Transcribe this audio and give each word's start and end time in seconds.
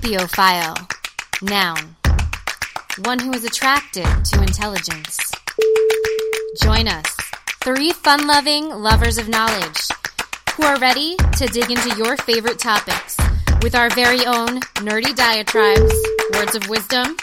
Sapiophile. 0.00 0.90
Noun. 1.42 1.96
One 3.04 3.18
who 3.18 3.34
is 3.34 3.44
attracted 3.44 4.06
to 4.24 4.40
intelligence. 4.40 5.18
Join 6.62 6.88
us, 6.88 7.04
three 7.62 7.92
fun 7.92 8.26
loving 8.26 8.70
lovers 8.70 9.18
of 9.18 9.28
knowledge, 9.28 9.78
who 10.54 10.62
are 10.64 10.78
ready 10.78 11.16
to 11.36 11.46
dig 11.48 11.70
into 11.70 11.94
your 11.98 12.16
favorite 12.16 12.58
topics 12.58 13.18
with 13.62 13.74
our 13.74 13.90
very 13.90 14.24
own 14.24 14.60
nerdy 14.80 15.14
diatribes, 15.14 15.92
words 16.32 16.54
of 16.54 16.66
wisdom, 16.70 17.14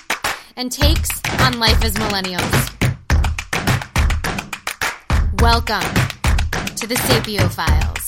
and 0.56 0.72
takes 0.72 1.10
on 1.40 1.60
life 1.60 1.84
as 1.84 1.96
millennials. 1.96 2.74
Welcome 5.42 5.82
to 6.76 6.86
the 6.86 6.96
Sapio 6.96 7.50
Files. 7.50 8.08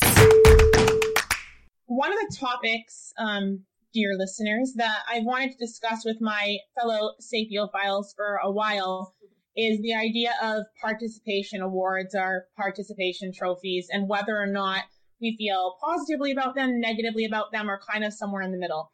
One 1.88 2.14
of 2.14 2.20
the 2.20 2.38
topics, 2.38 3.14
um, 3.18 3.64
dear 3.94 4.16
listeners, 4.18 4.74
that 4.76 5.04
I've 5.10 5.24
wanted 5.24 5.52
to 5.52 5.58
discuss 5.58 6.06
with 6.06 6.18
my 6.22 6.58
fellow 6.80 7.14
Sapiophiles 7.22 8.16
for 8.16 8.40
a 8.44 8.52
while 8.52 9.16
is 9.56 9.82
the 9.82 9.94
idea 9.94 10.34
of 10.42 10.64
participation 10.82 11.62
awards 11.62 12.16
or 12.16 12.46
participation 12.56 13.34
trophies 13.34 13.88
and 13.92 14.08
whether 14.08 14.38
or 14.38 14.48
not 14.48 14.84
we 15.22 15.36
feel 15.38 15.76
positively 15.84 16.32
about 16.32 16.56
them, 16.56 16.80
negatively 16.80 17.26
about 17.26 17.52
them, 17.52 17.70
or 17.70 17.80
kind 17.90 18.04
of 18.04 18.14
somewhere 18.14 18.42
in 18.42 18.52
the 18.52 18.58
middle. 18.58 18.92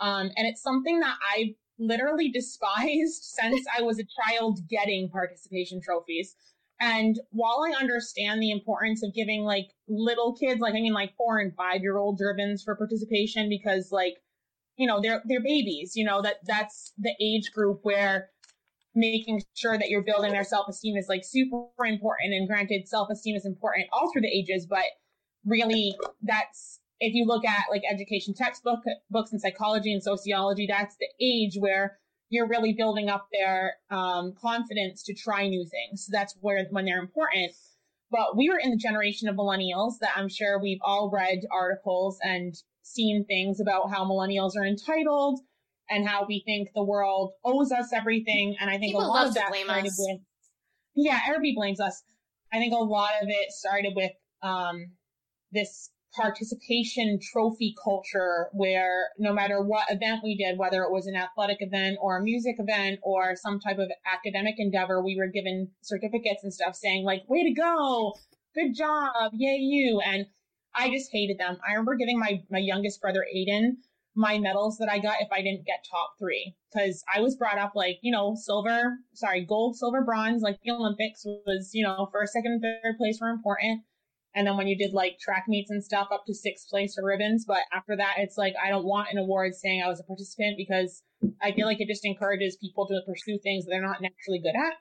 Um, 0.00 0.30
and 0.36 0.46
it's 0.46 0.62
something 0.62 1.00
that 1.00 1.16
I 1.34 1.54
literally 1.78 2.30
despised 2.32 3.22
since 3.22 3.64
I 3.76 3.82
was 3.82 3.98
a 3.98 4.06
child 4.22 4.60
getting 4.68 5.08
participation 5.10 5.80
trophies. 5.80 6.34
And 6.80 7.18
while 7.30 7.64
I 7.66 7.78
understand 7.78 8.40
the 8.40 8.52
importance 8.52 9.02
of 9.02 9.14
giving 9.14 9.42
like 9.42 9.66
little 9.88 10.36
kids, 10.36 10.60
like 10.60 10.74
I 10.74 10.80
mean 10.80 10.92
like 10.92 11.16
four 11.16 11.38
and 11.38 11.54
five 11.54 11.82
year 11.82 11.96
old 11.98 12.20
ribbons 12.20 12.62
for 12.62 12.76
participation 12.76 13.48
because 13.48 13.90
like, 13.90 14.14
you 14.78 14.86
know, 14.86 15.00
they're 15.02 15.22
they're 15.26 15.42
babies, 15.42 15.92
you 15.94 16.04
know, 16.04 16.22
that 16.22 16.36
that's 16.46 16.94
the 16.98 17.14
age 17.20 17.50
group 17.52 17.80
where 17.82 18.30
making 18.94 19.42
sure 19.54 19.76
that 19.76 19.90
you're 19.90 20.02
building 20.02 20.32
their 20.32 20.44
self-esteem 20.44 20.96
is 20.96 21.08
like 21.08 21.22
super 21.24 21.84
important 21.84 22.32
and 22.32 22.48
granted 22.48 22.88
self-esteem 22.88 23.36
is 23.36 23.44
important 23.44 23.86
all 23.92 24.10
through 24.10 24.22
the 24.22 24.28
ages, 24.28 24.66
but 24.66 24.84
really 25.44 25.94
that's 26.22 26.80
if 27.00 27.14
you 27.14 27.24
look 27.24 27.44
at 27.44 27.64
like 27.70 27.82
education 27.88 28.34
textbook 28.34 28.80
books 29.10 29.32
in 29.32 29.38
psychology 29.38 29.92
and 29.92 30.02
sociology, 30.02 30.66
that's 30.68 30.96
the 30.96 31.08
age 31.20 31.56
where 31.58 31.98
you're 32.30 32.48
really 32.48 32.72
building 32.72 33.08
up 33.08 33.28
their 33.32 33.74
um, 33.90 34.34
confidence 34.40 35.02
to 35.04 35.14
try 35.14 35.48
new 35.48 35.64
things. 35.64 36.06
So 36.06 36.10
that's 36.12 36.36
where 36.40 36.64
when 36.70 36.84
they're 36.84 37.00
important. 37.00 37.52
But 38.10 38.36
we 38.36 38.48
were 38.48 38.58
in 38.58 38.70
the 38.70 38.76
generation 38.76 39.28
of 39.28 39.36
millennials 39.36 39.98
that 40.00 40.12
I'm 40.16 40.28
sure 40.28 40.60
we've 40.60 40.80
all 40.82 41.10
read 41.10 41.40
articles 41.52 42.18
and 42.22 42.54
seen 42.92 43.24
things 43.26 43.60
about 43.60 43.90
how 43.90 44.04
millennials 44.04 44.52
are 44.56 44.66
entitled 44.66 45.40
and 45.90 46.06
how 46.06 46.26
we 46.28 46.42
think 46.44 46.68
the 46.74 46.84
world 46.84 47.32
owes 47.44 47.72
us 47.72 47.92
everything. 47.92 48.56
And 48.60 48.68
I 48.68 48.78
think 48.78 48.92
People 48.92 49.06
a 49.06 49.08
lot 49.08 49.26
of 49.26 49.34
that 49.34 49.50
blame 49.50 49.66
started 49.66 49.88
us. 49.88 49.96
with, 49.98 50.20
yeah, 50.94 51.20
everybody 51.26 51.54
blames 51.54 51.80
us. 51.80 52.02
I 52.52 52.58
think 52.58 52.72
a 52.72 52.76
lot 52.76 53.10
of 53.22 53.28
it 53.28 53.52
started 53.52 53.92
with 53.94 54.12
um, 54.42 54.92
this 55.52 55.90
participation 56.14 57.18
trophy 57.32 57.74
culture 57.82 58.48
where 58.52 59.08
no 59.18 59.32
matter 59.32 59.62
what 59.62 59.84
event 59.90 60.20
we 60.24 60.36
did, 60.36 60.58
whether 60.58 60.82
it 60.82 60.90
was 60.90 61.06
an 61.06 61.14
athletic 61.14 61.58
event 61.60 61.98
or 62.00 62.18
a 62.18 62.22
music 62.22 62.56
event 62.58 62.98
or 63.02 63.36
some 63.36 63.60
type 63.60 63.78
of 63.78 63.90
academic 64.12 64.54
endeavor, 64.58 65.02
we 65.02 65.16
were 65.16 65.26
given 65.26 65.70
certificates 65.82 66.42
and 66.42 66.52
stuff 66.52 66.74
saying 66.74 67.04
like, 67.04 67.28
way 67.28 67.44
to 67.44 67.52
go, 67.52 68.14
good 68.54 68.74
job, 68.74 69.32
yay 69.34 69.56
you. 69.56 70.00
And 70.04 70.26
I 70.78 70.90
just 70.90 71.10
hated 71.12 71.38
them. 71.38 71.58
I 71.66 71.72
remember 71.72 71.96
giving 71.96 72.18
my, 72.18 72.42
my 72.50 72.58
youngest 72.58 73.00
brother 73.00 73.24
Aiden 73.34 73.76
my 74.18 74.36
medals 74.36 74.78
that 74.78 74.90
I 74.90 74.98
got 74.98 75.20
if 75.20 75.28
I 75.30 75.42
didn't 75.42 75.64
get 75.64 75.86
top 75.88 76.14
three. 76.18 76.56
Cause 76.74 77.04
I 77.14 77.20
was 77.20 77.36
brought 77.36 77.56
up 77.56 77.72
like, 77.76 77.98
you 78.02 78.10
know, 78.10 78.34
silver, 78.34 78.98
sorry, 79.14 79.44
gold, 79.44 79.76
silver, 79.76 80.02
bronze, 80.02 80.42
like 80.42 80.58
the 80.64 80.72
Olympics 80.72 81.24
was, 81.24 81.70
you 81.72 81.84
know, 81.84 82.08
first, 82.12 82.32
second, 82.32 82.52
and 82.52 82.62
third 82.62 82.98
place 82.98 83.18
were 83.20 83.30
important. 83.30 83.82
And 84.34 84.46
then 84.46 84.56
when 84.56 84.66
you 84.66 84.76
did 84.76 84.92
like 84.92 85.18
track 85.20 85.44
meets 85.46 85.70
and 85.70 85.82
stuff 85.82 86.08
up 86.12 86.24
to 86.26 86.34
sixth 86.34 86.68
place 86.68 86.94
for 86.94 87.06
ribbons. 87.06 87.44
But 87.46 87.62
after 87.72 87.96
that, 87.96 88.16
it's 88.18 88.36
like, 88.36 88.54
I 88.62 88.70
don't 88.70 88.84
want 88.84 89.08
an 89.10 89.18
award 89.18 89.54
saying 89.54 89.82
I 89.82 89.88
was 89.88 90.00
a 90.00 90.04
participant 90.04 90.56
because 90.56 91.02
I 91.40 91.52
feel 91.52 91.66
like 91.66 91.80
it 91.80 91.88
just 91.88 92.04
encourages 92.04 92.56
people 92.56 92.88
to 92.88 93.00
pursue 93.06 93.38
things 93.38 93.64
that 93.64 93.70
they're 93.70 93.82
not 93.82 94.02
naturally 94.02 94.40
good 94.40 94.56
at. 94.56 94.74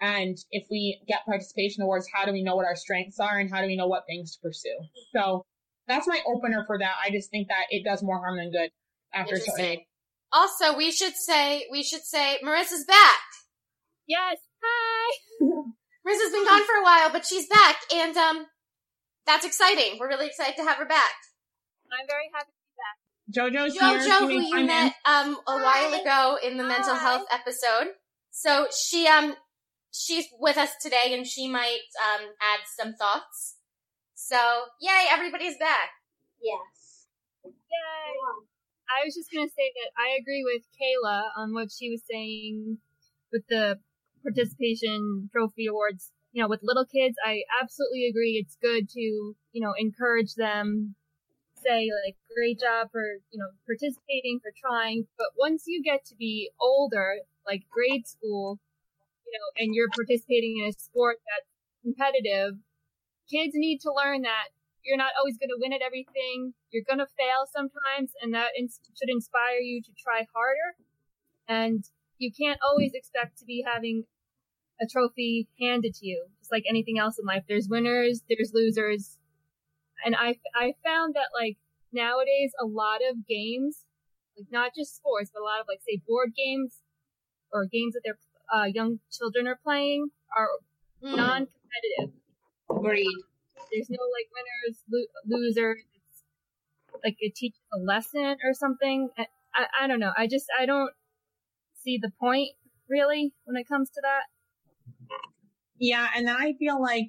And 0.00 0.38
if 0.50 0.66
we 0.70 1.00
get 1.06 1.24
participation 1.26 1.82
awards, 1.82 2.08
how 2.12 2.24
do 2.24 2.32
we 2.32 2.42
know 2.42 2.56
what 2.56 2.64
our 2.64 2.76
strengths 2.76 3.20
are 3.20 3.38
and 3.38 3.50
how 3.50 3.60
do 3.60 3.66
we 3.66 3.76
know 3.76 3.86
what 3.86 4.04
things 4.06 4.34
to 4.36 4.40
pursue? 4.40 4.76
So 5.14 5.44
that's 5.86 6.06
my 6.06 6.20
opener 6.26 6.64
for 6.66 6.78
that. 6.78 6.94
I 7.04 7.10
just 7.10 7.30
think 7.30 7.48
that 7.48 7.66
it 7.70 7.84
does 7.84 8.02
more 8.02 8.18
harm 8.18 8.36
than 8.36 8.50
good 8.50 8.70
after 9.12 9.36
so 9.36 9.52
Also, 10.32 10.76
we 10.76 10.90
should 10.90 11.14
say 11.16 11.66
we 11.70 11.82
should 11.82 12.02
say 12.02 12.38
Marissa's 12.44 12.84
back. 12.86 13.20
Yes. 14.06 14.38
Hi. 14.62 15.16
Marissa's 16.06 16.32
been 16.32 16.44
gone 16.44 16.64
for 16.64 16.76
a 16.80 16.82
while, 16.82 17.10
but 17.12 17.26
she's 17.26 17.46
back, 17.46 17.76
and 17.94 18.16
um, 18.16 18.46
that's 19.26 19.44
exciting. 19.44 19.98
We're 19.98 20.08
really 20.08 20.26
excited 20.26 20.56
to 20.56 20.62
have 20.62 20.76
her 20.78 20.86
back. 20.86 21.12
I'm 21.92 22.06
very 22.06 22.30
happy 22.32 22.50
to 22.50 22.62
be 22.64 22.74
back. 22.78 22.96
JoJo's 23.30 23.74
here. 23.74 23.82
JoJo, 23.82 24.20
who 24.20 24.40
you 24.40 24.50
finance. 24.50 24.94
met 25.04 25.12
um 25.12 25.36
a 25.46 25.58
while 25.58 26.00
ago 26.00 26.38
in 26.42 26.56
the 26.56 26.64
mental 26.64 26.94
health 26.94 27.26
episode. 27.30 27.92
So 28.30 28.68
she 28.70 29.06
um 29.06 29.34
she's 29.92 30.26
with 30.38 30.56
us 30.56 30.70
today, 30.80 31.12
and 31.12 31.26
she 31.26 31.48
might 31.48 31.88
um 31.98 32.28
add 32.40 32.60
some 32.66 32.94
thoughts. 32.94 33.56
So 34.14 34.36
yay, 34.80 35.06
everybody's 35.10 35.58
back. 35.58 35.90
Yes. 36.42 37.06
Yay. 37.44 38.40
I 38.90 39.04
was 39.04 39.14
just 39.14 39.30
going 39.30 39.46
to 39.46 39.54
say 39.54 39.70
that 39.70 39.90
I 39.96 40.18
agree 40.20 40.42
with 40.44 40.62
Kayla 40.74 41.30
on 41.36 41.54
what 41.54 41.70
she 41.70 41.90
was 41.90 42.02
saying 42.10 42.78
with 43.32 43.46
the 43.48 43.78
participation 44.22 45.30
trophy 45.32 45.66
awards. 45.66 46.10
You 46.32 46.42
know, 46.42 46.48
with 46.48 46.60
little 46.62 46.84
kids, 46.84 47.16
I 47.24 47.42
absolutely 47.62 48.06
agree. 48.08 48.42
It's 48.42 48.56
good 48.60 48.88
to, 48.90 49.00
you 49.00 49.60
know, 49.62 49.74
encourage 49.78 50.34
them, 50.34 50.94
say 51.54 51.88
like, 52.04 52.16
great 52.36 52.60
job 52.60 52.88
for, 52.90 53.18
you 53.30 53.38
know, 53.38 53.50
participating, 53.66 54.40
for 54.42 54.52
trying. 54.60 55.06
But 55.18 55.28
once 55.38 55.64
you 55.66 55.82
get 55.82 56.04
to 56.06 56.14
be 56.16 56.50
older, 56.60 57.16
like 57.46 57.62
grade 57.70 58.06
school, 58.06 58.58
you 59.30 59.38
know, 59.38 59.50
and 59.62 59.74
you're 59.74 59.88
participating 59.94 60.60
in 60.62 60.68
a 60.68 60.72
sport 60.72 61.18
that's 61.24 61.48
competitive, 61.82 62.58
kids 63.30 63.52
need 63.54 63.78
to 63.80 63.92
learn 63.92 64.22
that 64.22 64.50
you're 64.84 64.96
not 64.96 65.12
always 65.18 65.36
going 65.36 65.50
to 65.50 65.60
win 65.60 65.72
at 65.72 65.82
everything. 65.82 66.54
You're 66.70 66.86
going 66.88 66.98
to 66.98 67.06
fail 67.18 67.46
sometimes, 67.46 68.12
and 68.22 68.34
that 68.34 68.50
should 68.56 69.08
inspire 69.08 69.60
you 69.60 69.82
to 69.82 69.92
try 70.02 70.26
harder. 70.34 70.76
And 71.48 71.84
you 72.18 72.30
can't 72.32 72.58
always 72.64 72.92
expect 72.94 73.38
to 73.38 73.44
be 73.44 73.64
having 73.66 74.04
a 74.80 74.86
trophy 74.86 75.48
handed 75.60 75.94
to 75.96 76.06
you, 76.06 76.26
just 76.40 76.52
like 76.52 76.64
anything 76.68 76.98
else 76.98 77.18
in 77.18 77.26
life. 77.26 77.44
There's 77.48 77.68
winners, 77.68 78.22
there's 78.28 78.52
losers. 78.54 79.18
And 80.04 80.16
I, 80.16 80.38
I 80.54 80.74
found 80.84 81.14
that 81.14 81.28
like 81.34 81.58
nowadays, 81.92 82.52
a 82.58 82.64
lot 82.64 83.00
of 83.04 83.26
games, 83.28 83.84
like 84.38 84.46
not 84.50 84.72
just 84.74 84.96
sports, 84.96 85.30
but 85.32 85.42
a 85.42 85.44
lot 85.44 85.60
of 85.60 85.66
like 85.68 85.80
say 85.86 86.00
board 86.08 86.32
games 86.34 86.80
or 87.52 87.66
games 87.66 87.94
that 87.94 88.00
their 88.04 88.16
uh, 88.54 88.64
young 88.64 89.00
children 89.10 89.46
are 89.46 89.58
playing 89.62 90.08
are 90.36 90.48
Hmm. 91.02 91.16
non-competitive 91.16 92.14
Agreed. 92.70 93.16
there's 93.72 93.88
no 93.88 93.98
like 94.12 94.28
winners, 94.34 94.84
lo- 94.92 95.38
losers. 95.38 95.78
It's 95.94 96.24
like 97.02 97.16
it 97.20 97.34
teaches 97.34 97.60
a 97.72 97.78
lesson 97.78 98.36
or 98.44 98.52
something. 98.52 99.08
I, 99.16 99.26
I, 99.54 99.66
I 99.82 99.86
don't 99.86 99.98
know. 100.00 100.12
I 100.16 100.26
just, 100.26 100.46
I 100.58 100.66
don't 100.66 100.90
see 101.82 101.98
the 102.00 102.10
point 102.20 102.50
really 102.88 103.32
when 103.44 103.56
it 103.56 103.66
comes 103.66 103.88
to 103.90 104.00
that. 104.02 104.22
Yeah, 105.78 106.08
and 106.14 106.28
then 106.28 106.36
I 106.36 106.52
feel 106.58 106.80
like 106.80 107.06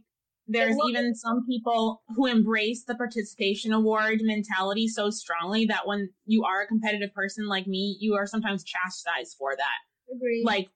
there's 0.48 0.78
even 0.88 1.14
some 1.14 1.46
people 1.46 2.02
who 2.16 2.26
embrace 2.26 2.84
the 2.86 2.96
participation 2.96 3.74
award 3.74 4.20
mentality 4.22 4.88
so 4.88 5.10
strongly 5.10 5.66
that 5.66 5.86
when 5.86 6.10
you 6.26 6.44
are 6.46 6.62
a 6.62 6.68
competitive 6.68 7.14
person 7.14 7.48
like 7.48 7.68
me, 7.68 7.98
you 8.00 8.16
are 8.16 8.26
sometimes 8.26 8.64
chastised 8.64 9.36
for 9.38 9.56
that. 9.56 10.14
Agreed. 10.16 10.44
Like 10.46 10.70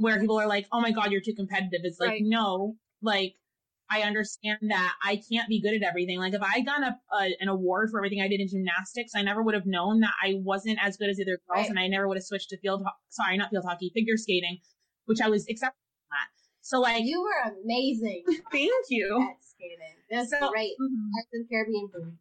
where 0.00 0.18
people 0.20 0.38
are 0.40 0.46
like, 0.48 0.66
"Oh 0.72 0.80
my 0.80 0.90
god, 0.90 1.12
you're 1.12 1.20
too 1.20 1.34
competitive." 1.34 1.80
It's 1.84 2.00
like, 2.00 2.10
Right. 2.10 2.22
"No, 2.24 2.76
like 3.02 3.34
I 3.92 4.02
understand 4.02 4.58
that 4.68 4.94
I 5.04 5.20
can't 5.30 5.48
be 5.48 5.60
good 5.60 5.74
at 5.74 5.82
everything. 5.82 6.18
Like 6.18 6.32
if 6.34 6.42
I 6.42 6.60
got 6.60 6.82
a, 6.82 6.96
a 7.16 7.36
an 7.40 7.48
award 7.48 7.90
for 7.90 7.98
everything 7.98 8.20
I 8.22 8.28
did 8.28 8.40
in 8.40 8.48
gymnastics, 8.48 9.12
I 9.14 9.22
never 9.22 9.42
would 9.42 9.54
have 9.54 9.66
known 9.66 10.00
that 10.00 10.12
I 10.22 10.34
wasn't 10.44 10.78
as 10.82 10.96
good 10.96 11.10
as 11.10 11.16
the 11.16 11.24
other 11.24 11.38
girls, 11.48 11.62
Right. 11.62 11.70
and 11.70 11.78
I 11.78 11.86
never 11.88 12.06
would 12.08 12.16
have 12.16 12.24
switched 12.24 12.50
to 12.50 12.58
field. 12.58 12.82
ho- 12.84 12.92
Sorry, 13.08 13.36
not 13.36 13.50
field 13.50 13.64
hockey, 13.66 13.90
figure 13.94 14.16
skating, 14.16 14.58
which 15.06 15.20
I 15.20 15.28
was 15.28 15.44
exceptional 15.48 15.74
at. 16.12 16.28
So 16.62 16.80
like, 16.80 17.02
You 17.04 17.20
were 17.22 17.52
amazing 17.62 18.22
thank 18.52 18.70
you. 18.90 19.28
at 19.30 19.42
skating. 19.44 19.96
That's 20.10 20.30
So- 20.30 20.50
great. 20.50 20.72
Mhm. 20.80 21.08
That's 21.16 21.28
in 21.32 21.46
Caribbean 21.50 21.88
food. 21.92 22.16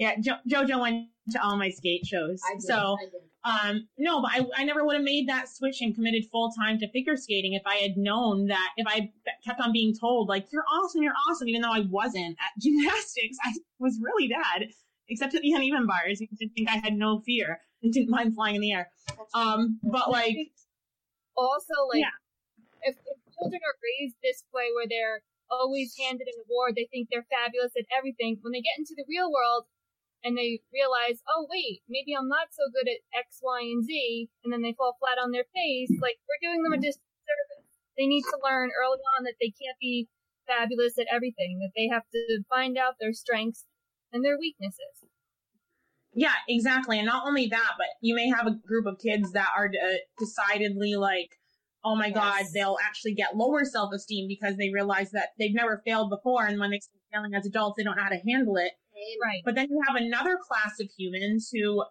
Yeah, 0.00 0.16
jo- 0.18 0.40
JoJo 0.48 0.80
went 0.80 1.08
to 1.32 1.42
all 1.44 1.56
my 1.58 1.68
skate 1.68 2.06
shows. 2.06 2.40
I 2.50 2.54
did. 2.54 2.62
So, 2.62 2.96
I 2.98 3.04
did. 3.04 3.72
um, 3.76 3.88
no, 3.98 4.22
but 4.22 4.30
I, 4.32 4.46
I 4.56 4.64
never 4.64 4.84
would 4.86 4.94
have 4.96 5.04
made 5.04 5.28
that 5.28 5.46
switch 5.48 5.82
and 5.82 5.94
committed 5.94 6.24
full 6.32 6.50
time 6.52 6.78
to 6.78 6.90
figure 6.90 7.16
skating 7.18 7.52
if 7.52 7.62
I 7.66 7.74
had 7.76 7.98
known 7.98 8.46
that, 8.46 8.70
if 8.78 8.86
I 8.88 9.10
kept 9.46 9.60
on 9.60 9.72
being 9.72 9.94
told, 9.94 10.28
like, 10.28 10.46
you're 10.52 10.64
awesome, 10.72 11.02
you're 11.02 11.12
awesome, 11.28 11.48
even 11.48 11.60
though 11.60 11.72
I 11.72 11.80
wasn't 11.90 12.36
at 12.40 12.50
gymnastics. 12.62 13.36
I 13.44 13.52
was 13.78 14.00
really 14.02 14.26
bad, 14.28 14.68
except 15.10 15.34
at 15.34 15.42
the 15.42 15.52
uneven 15.52 15.86
bars. 15.86 16.18
You 16.20 16.28
should 16.40 16.54
think 16.54 16.70
I 16.70 16.78
had 16.82 16.94
no 16.94 17.20
fear. 17.20 17.60
and 17.82 17.92
didn't 17.92 18.08
mind 18.10 18.34
flying 18.34 18.54
in 18.56 18.62
the 18.62 18.72
air. 18.72 18.90
Um, 19.34 19.78
but 19.82 20.10
like, 20.10 20.36
also 21.36 21.74
like 21.92 22.00
Yeah. 22.00 22.16
if, 22.82 22.96
if 22.96 23.34
children 23.38 23.60
are 23.64 23.76
raised 23.84 24.16
this 24.22 24.44
way 24.54 24.68
where 24.74 24.86
they're 24.88 25.20
always 25.50 25.94
handed 25.98 26.28
an 26.28 26.34
award 26.48 26.74
they 26.76 26.86
think 26.92 27.08
they're 27.10 27.26
fabulous 27.30 27.72
at 27.76 27.84
everything 27.96 28.38
when 28.42 28.52
they 28.52 28.60
get 28.60 28.78
into 28.78 28.94
the 28.96 29.04
real 29.08 29.32
world 29.32 29.64
and 30.22 30.36
they 30.36 30.60
realize 30.72 31.22
oh 31.28 31.46
wait 31.50 31.80
maybe 31.88 32.14
i'm 32.14 32.28
not 32.28 32.52
so 32.52 32.64
good 32.72 32.88
at 32.88 33.00
x 33.16 33.40
y 33.42 33.60
and 33.60 33.84
z 33.84 34.28
and 34.44 34.52
then 34.52 34.62
they 34.62 34.74
fall 34.74 34.96
flat 35.00 35.18
on 35.22 35.30
their 35.30 35.48
face 35.54 35.90
like 36.00 36.18
we're 36.28 36.44
doing 36.44 36.62
them 36.62 36.72
a 36.72 36.80
disservice 36.80 37.64
they 37.96 38.06
need 38.06 38.22
to 38.22 38.38
learn 38.42 38.70
early 38.76 39.00
on 39.18 39.24
that 39.24 39.38
they 39.40 39.52
can't 39.52 39.78
be 39.80 40.08
fabulous 40.46 40.98
at 40.98 41.06
everything 41.12 41.58
that 41.60 41.72
they 41.76 41.88
have 41.88 42.04
to 42.12 42.42
find 42.48 42.76
out 42.76 42.94
their 43.00 43.12
strengths 43.12 43.64
and 44.12 44.24
their 44.24 44.38
weaknesses 44.38 45.10
yeah, 46.12 46.34
exactly. 46.48 46.98
And 46.98 47.06
not 47.06 47.26
only 47.26 47.46
that, 47.46 47.72
but 47.78 47.86
you 48.00 48.14
may 48.14 48.28
have 48.28 48.46
a 48.46 48.58
group 48.66 48.86
of 48.86 48.98
kids 48.98 49.32
that 49.32 49.48
are 49.56 49.66
uh, 49.66 49.96
decidedly 50.18 50.96
like, 50.96 51.38
oh 51.84 51.94
my 51.94 52.10
God, 52.10 52.44
they'll 52.52 52.78
actually 52.84 53.14
get 53.14 53.36
lower 53.36 53.64
self 53.64 53.92
esteem 53.94 54.26
because 54.26 54.56
they 54.56 54.70
realize 54.70 55.12
that 55.12 55.30
they've 55.38 55.54
never 55.54 55.82
failed 55.84 56.10
before. 56.10 56.44
And 56.44 56.58
when 56.58 56.70
they 56.70 56.80
start 56.80 57.00
failing 57.12 57.34
as 57.34 57.46
adults, 57.46 57.76
they 57.76 57.84
don't 57.84 57.96
know 57.96 58.02
how 58.02 58.08
to 58.08 58.20
handle 58.26 58.56
it. 58.56 58.72
Right 59.22 59.42
But 59.44 59.54
then 59.54 59.68
you 59.70 59.80
have 59.86 59.96
another 59.96 60.38
class 60.40 60.80
of 60.80 60.88
humans 60.96 61.50
who 61.52 61.84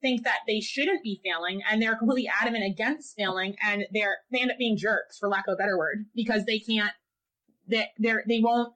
think 0.00 0.24
that 0.24 0.40
they 0.46 0.60
shouldn't 0.60 1.02
be 1.02 1.20
failing 1.24 1.62
and 1.70 1.80
they're 1.80 1.96
completely 1.96 2.28
adamant 2.40 2.64
against 2.64 3.16
failing 3.16 3.54
and 3.64 3.84
they're 3.92 4.16
they 4.30 4.40
end 4.40 4.50
up 4.50 4.58
being 4.58 4.76
jerks 4.76 5.18
for 5.18 5.28
lack 5.28 5.46
of 5.46 5.54
a 5.54 5.56
better 5.56 5.78
word 5.78 6.06
because 6.14 6.44
they 6.44 6.58
can't 6.58 6.92
they 7.68 7.86
they're 7.98 8.24
they 8.28 8.40
won't 8.40 8.72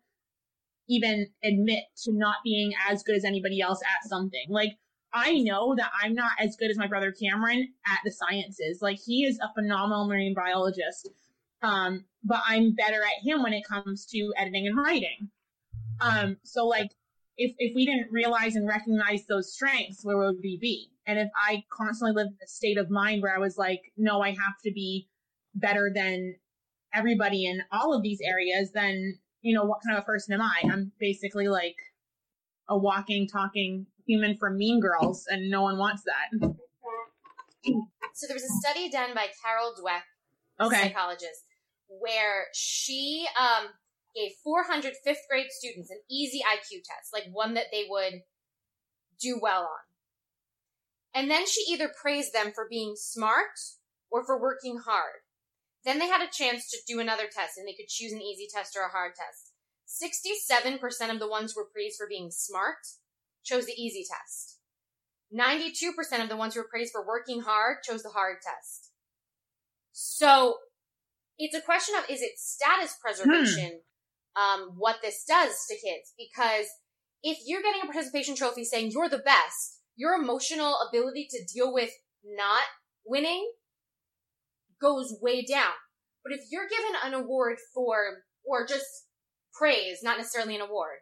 even 0.89 1.27
admit 1.45 1.85
to 2.05 2.13
not 2.13 2.37
being 2.45 2.73
as 2.89 3.03
good 3.03 3.17
as 3.17 3.25
anybody 3.25 3.61
else 3.61 3.81
at 3.83 4.09
something. 4.09 4.47
Like 4.49 4.79
I 5.13 5.39
know 5.39 5.75
that 5.77 5.91
I'm 6.03 6.15
not 6.15 6.33
as 6.39 6.57
good 6.57 6.71
as 6.71 6.77
my 6.77 6.87
brother 6.87 7.13
Cameron 7.13 7.69
at 7.87 7.99
the 8.05 8.11
sciences. 8.11 8.81
Like 8.83 8.99
he 9.05 9.25
is 9.25 9.39
a 9.41 9.53
phenomenal 9.55 10.07
marine 10.07 10.35
biologist. 10.35 11.09
Um, 11.63 12.05
but 12.23 12.41
I'm 12.47 12.75
better 12.75 13.03
at 13.03 13.25
him 13.25 13.43
when 13.43 13.53
it 13.53 13.67
comes 13.67 14.05
to 14.07 14.33
editing 14.37 14.67
and 14.67 14.77
writing. 14.77 15.31
Um, 16.01 16.37
so 16.45 16.67
like 16.67 16.91
if 17.37 17.55
if 17.59 17.75
we 17.75 17.87
didn't 17.87 18.11
realize 18.11 18.57
and 18.57 18.67
recognize 18.67 19.27
those 19.27 19.53
strengths, 19.53 20.05
where 20.05 20.17
would 20.17 20.39
we 20.43 20.59
be? 20.59 20.91
And 21.07 21.19
if 21.19 21.29
I 21.37 21.65
constantly 21.71 22.15
lived 22.15 22.33
in 22.33 22.45
a 22.45 22.49
state 22.49 22.79
of 22.79 22.91
mind 22.91 23.23
where 23.23 23.35
I 23.35 23.39
was 23.39 23.57
like, 23.57 23.93
no, 23.97 24.23
I 24.23 24.31
have 24.31 24.59
to 24.65 24.73
be 24.73 25.09
better 25.55 25.91
than 25.95 26.37
everybody 26.93 27.47
in 27.47 27.63
all 27.71 27.95
of 27.95 28.03
these 28.03 28.21
areas, 28.23 28.73
then 28.73 29.19
you 29.43 29.55
know 29.55 29.65
what 29.65 29.81
kind 29.87 29.97
of 29.97 30.03
a 30.03 30.07
person 30.07 30.35
am 30.35 30.43
I? 30.43 30.63
I'm 30.71 30.93
basically 30.99 31.49
like 31.49 31.77
a 32.69 32.77
walking, 32.77 33.29
talking 33.29 33.87
human 34.07 34.37
from 34.37 34.57
Mean 34.57 34.81
Girls, 34.81 35.27
and 35.29 35.51
no 35.51 35.63
one 35.63 35.79
wants 35.79 36.03
that. 36.05 36.51
So 38.15 38.27
there 38.27 38.35
was 38.35 38.45
a 38.45 38.61
study 38.61 38.89
done 38.89 39.11
by 39.15 39.27
Carol 39.43 39.75
Dweck, 39.79 40.03
Okay. 40.65 40.89
psychologist, 40.89 41.45
where 41.89 42.47
she 42.55 43.27
um, 43.39 43.69
gave 44.17 44.33
400 44.43 44.95
fifth 45.05 45.27
grade 45.31 45.51
students 45.51 45.91
an 45.91 46.01
easy 46.11 46.41
IQ 46.41 46.83
test, 46.85 47.13
like 47.13 47.25
one 47.31 47.55
that 47.55 47.67
they 47.71 47.85
would 47.89 48.23
do 49.21 49.39
well 49.41 49.63
on. 49.63 49.85
And 51.15 51.31
then 51.31 51.47
she 51.47 51.73
either 51.73 51.91
praised 52.01 52.33
them 52.33 52.53
for 52.55 52.67
being 52.69 52.95
smart 52.97 53.59
or 54.11 54.25
for 54.25 54.41
working 54.41 54.79
hard. 54.85 55.23
Then 55.85 55.99
they 55.99 56.09
had 56.09 56.23
a 56.23 56.31
chance 56.33 56.69
to 56.71 56.79
do 56.87 56.99
another 56.99 57.25
test 57.25 57.57
and 57.57 57.67
they 57.67 57.75
could 57.75 57.89
choose 57.89 58.13
an 58.13 58.21
easy 58.21 58.49
test 58.53 58.77
or 58.77 58.87
a 58.87 58.91
hard 58.91 59.13
test. 59.15 59.53
67% 59.87 61.13
of 61.13 61.21
the 61.21 61.29
ones 61.29 61.53
who 61.53 61.61
were 61.61 61.71
praised 61.73 61.97
for 61.97 62.09
being 62.09 62.31
smart 62.31 62.79
chose 63.45 63.67
the 63.67 63.81
easy 63.81 64.05
test. 64.05 64.59
92% 65.33 66.23
of 66.23 66.29
the 66.29 66.37
ones 66.37 66.55
who 66.55 66.61
were 66.61 66.69
praised 66.69 66.93
for 66.93 67.07
working 67.07 67.43
hard 67.43 67.79
chose 67.83 68.03
the 68.03 68.11
hard 68.11 68.39
test. 68.43 68.91
So 69.93 70.57
it's 71.39 71.55
a 71.55 71.61
question 71.61 71.95
of 71.97 72.05
is 72.11 72.21
it 72.23 72.33
status 72.37 72.97
preservation 73.01 73.71
hmm. 73.71 73.86
Um, 74.37 74.73
what 74.77 74.97
this 75.03 75.25
does 75.27 75.55
to 75.69 75.75
kids? 75.75 76.13
Because 76.19 76.67
if 77.23 77.39
you're 77.47 77.63
getting 77.63 77.83
a 77.83 77.87
participation 77.87 78.37
trophy 78.37 78.65
saying 78.65 78.91
you're 78.93 79.09
the 79.09 79.19
best, 79.19 79.81
your 79.97 80.15
emotional 80.15 80.77
ability 80.89 81.27
to 81.31 81.45
deal 81.53 81.73
with 81.73 81.91
not 82.25 82.63
winning 83.05 83.51
goes 84.81 85.17
way 85.21 85.45
down. 85.45 85.73
But 86.23 86.35
if 86.35 86.41
you're 86.51 86.69
given 86.69 86.93
an 87.05 87.15
award 87.15 87.59
for, 87.75 87.97
or 88.45 88.67
just 88.67 88.85
praise, 89.55 89.99
not 90.03 90.19
necessarily 90.19 90.55
an 90.57 90.61
award, 90.61 90.99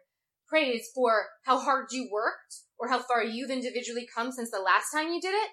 praise 0.47 0.87
for 0.93 1.25
how 1.43 1.59
hard 1.59 1.87
you 1.91 2.09
worked 2.11 2.61
or 2.77 2.87
how 2.87 2.99
far 2.99 3.23
you've 3.23 3.49
individually 3.49 4.07
come 4.15 4.31
since 4.31 4.51
the 4.51 4.59
last 4.59 4.91
time 4.93 5.11
you 5.11 5.19
did 5.19 5.33
it, 5.33 5.49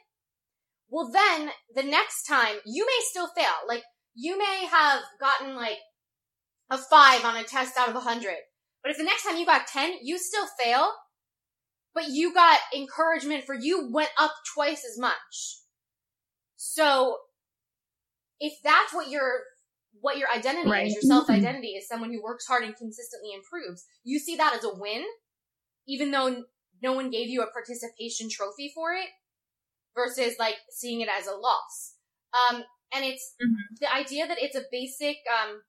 well 0.89 1.11
then 1.11 1.51
the 1.75 1.83
next 1.83 2.25
time 2.25 2.57
you 2.67 2.85
may 2.87 2.99
still 3.11 3.29
fail. 3.35 3.55
Like 3.67 3.83
you 4.15 4.39
may 4.39 4.67
have 4.71 5.01
gotten 5.21 5.57
like 5.57 5.79
a 6.73 6.79
five 6.79 7.25
on 7.25 7.37
a 7.37 7.45
test 7.45 7.77
out 7.77 7.91
of 7.91 7.95
a 7.97 8.01
hundred. 8.01 8.37
But 8.83 8.91
if 8.91 8.97
the 8.99 9.05
next 9.05 9.25
time 9.25 9.37
you 9.37 9.45
got 9.47 9.67
10, 9.67 9.99
you 10.03 10.19
still 10.19 10.47
fail, 10.59 10.91
but 11.95 12.09
you 12.09 12.33
got 12.33 12.59
encouragement 12.75 13.45
for 13.45 13.55
you 13.55 13.91
went 13.93 14.09
up 14.19 14.33
twice 14.55 14.85
as 14.91 14.99
much. 14.99 15.59
So 16.57 17.19
if 18.41 18.55
that's 18.65 18.95
what 18.95 19.11
your 19.11 19.43
what 20.01 20.17
your 20.17 20.31
identity 20.31 20.71
Right. 20.71 20.87
is, 20.87 20.95
your 20.95 21.03
self 21.03 21.29
identity 21.29 21.73
is 21.73 21.87
someone 21.87 22.11
who 22.11 22.23
works 22.23 22.47
hard 22.47 22.65
and 22.65 22.75
consistently 22.75 23.33
improves. 23.35 23.85
You 24.03 24.19
see 24.19 24.37
that 24.37 24.55
as 24.55 24.65
a 24.65 24.75
win, 24.75 25.05
even 25.87 26.11
though 26.11 26.45
no 26.83 26.93
one 26.95 27.11
gave 27.11 27.29
you 27.29 27.43
a 27.43 27.51
participation 27.53 28.31
trophy 28.31 28.73
for 28.75 28.95
it, 28.95 29.09
versus 29.95 30.37
like 30.39 30.57
seeing 30.71 31.03
it 31.03 31.09
as 31.09 31.27
a 31.27 31.35
loss. 31.37 31.97
Um, 32.33 32.65
and 32.95 33.05
it's 33.05 33.35
Mhm. 33.41 33.79
the 33.81 33.95
idea 33.95 34.27
that 34.27 34.39
it's 34.41 34.57
a 34.57 34.65
basic 34.71 35.19
um, 35.31 35.63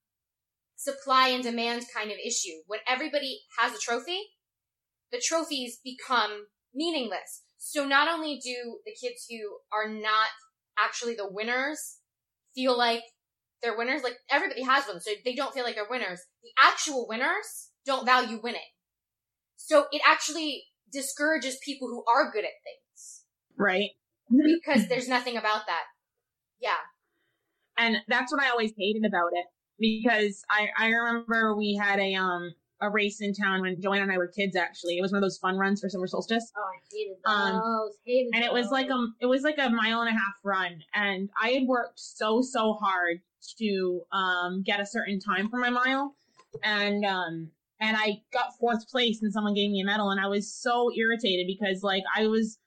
supply 0.83 1.29
and 1.29 1.43
demand 1.43 1.85
kind 1.95 2.11
of 2.11 2.17
issue. 2.25 2.61
When 2.67 2.79
everybody 2.87 3.41
has 3.59 3.73
a 3.73 3.79
trophy, 3.79 4.19
the 5.11 5.21
trophies 5.25 5.79
become 5.83 6.47
meaningless. 6.73 7.43
So 7.57 7.85
not 7.85 8.07
only 8.09 8.39
do 8.43 8.79
the 8.85 8.91
kids 8.91 9.25
who 9.29 9.57
are 9.71 9.87
not 9.89 10.27
actually 10.77 11.15
the 11.15 11.29
winners 11.29 11.99
feel 12.55 12.77
like 12.77 13.03
they're 13.61 13.77
winners, 13.77 14.03
like 14.03 14.17
everybody 14.29 14.63
has 14.63 14.85
one, 14.85 14.99
so 14.99 15.11
they 15.23 15.35
don't 15.35 15.53
feel 15.53 15.63
like 15.63 15.75
they're 15.75 15.87
winners. 15.89 16.19
The 16.43 16.49
actual 16.61 17.07
winners 17.07 17.69
don't 17.85 18.05
value 18.05 18.39
winning. 18.43 18.61
So 19.55 19.85
it 19.91 20.01
actually 20.05 20.63
discourages 20.91 21.57
people 21.63 21.87
who 21.87 22.03
are 22.11 22.31
good 22.31 22.43
at 22.43 22.51
things 22.65 23.23
Right. 23.57 23.91
because 24.29 24.87
there's 24.89 25.07
nothing 25.07 25.37
about 25.37 25.61
that. 25.67 25.83
Yeah. 26.59 26.75
and 27.77 27.97
that's 28.07 28.31
what 28.31 28.41
I 28.43 28.49
always 28.49 28.73
hated 28.77 29.05
about 29.05 29.31
it 29.33 29.45
because 29.79 30.43
I 30.49 30.69
I 30.77 30.87
remember 30.89 31.55
we 31.55 31.75
had 31.75 31.99
a 31.99 32.15
um 32.15 32.53
a 32.81 32.89
race 32.89 33.21
in 33.21 33.33
town 33.33 33.61
when 33.61 33.79
Joanna 33.81 34.03
and 34.03 34.11
I 34.11 34.17
were 34.17 34.27
kids. 34.27 34.55
Actually, 34.55 34.97
it 34.97 35.01
was 35.01 35.11
one 35.11 35.17
of 35.17 35.21
those 35.23 35.37
fun 35.37 35.57
runs 35.57 35.81
for 35.81 35.89
summer 35.89 36.07
solstice, 36.07 36.51
Oh, 36.55 36.61
I 36.61 36.79
hated 36.91 37.17
Um, 37.25 37.53
those. 37.61 37.95
hated 38.05 38.31
and 38.35 38.43
it 38.43 38.51
was 38.51 38.65
those. 38.65 38.71
like 38.71 38.89
a 38.89 39.07
it 39.21 39.25
was 39.25 39.43
like 39.43 39.57
a 39.57 39.69
mile 39.69 40.01
and 40.01 40.09
a 40.09 40.19
half 40.19 40.35
run, 40.43 40.83
and 40.93 41.29
I 41.41 41.49
had 41.49 41.63
worked 41.67 41.99
so 41.99 42.41
so 42.41 42.73
hard 42.73 43.21
to 43.59 44.01
um 44.11 44.63
get 44.63 44.79
a 44.79 44.85
certain 44.85 45.19
time 45.19 45.49
for 45.49 45.57
my 45.57 45.69
mile, 45.69 46.15
and 46.63 47.05
um 47.05 47.49
and 47.79 47.97
I 47.97 48.21
got 48.31 48.57
fourth 48.59 48.89
place, 48.89 49.21
and 49.21 49.31
someone 49.33 49.53
gave 49.53 49.71
me 49.71 49.81
a 49.81 49.85
medal, 49.85 50.09
and 50.11 50.19
I 50.19 50.27
was 50.27 50.51
so 50.53 50.91
irritated 50.95 51.47
because 51.47 51.83
like 51.83 52.03
I 52.15 52.27
was 52.27 52.57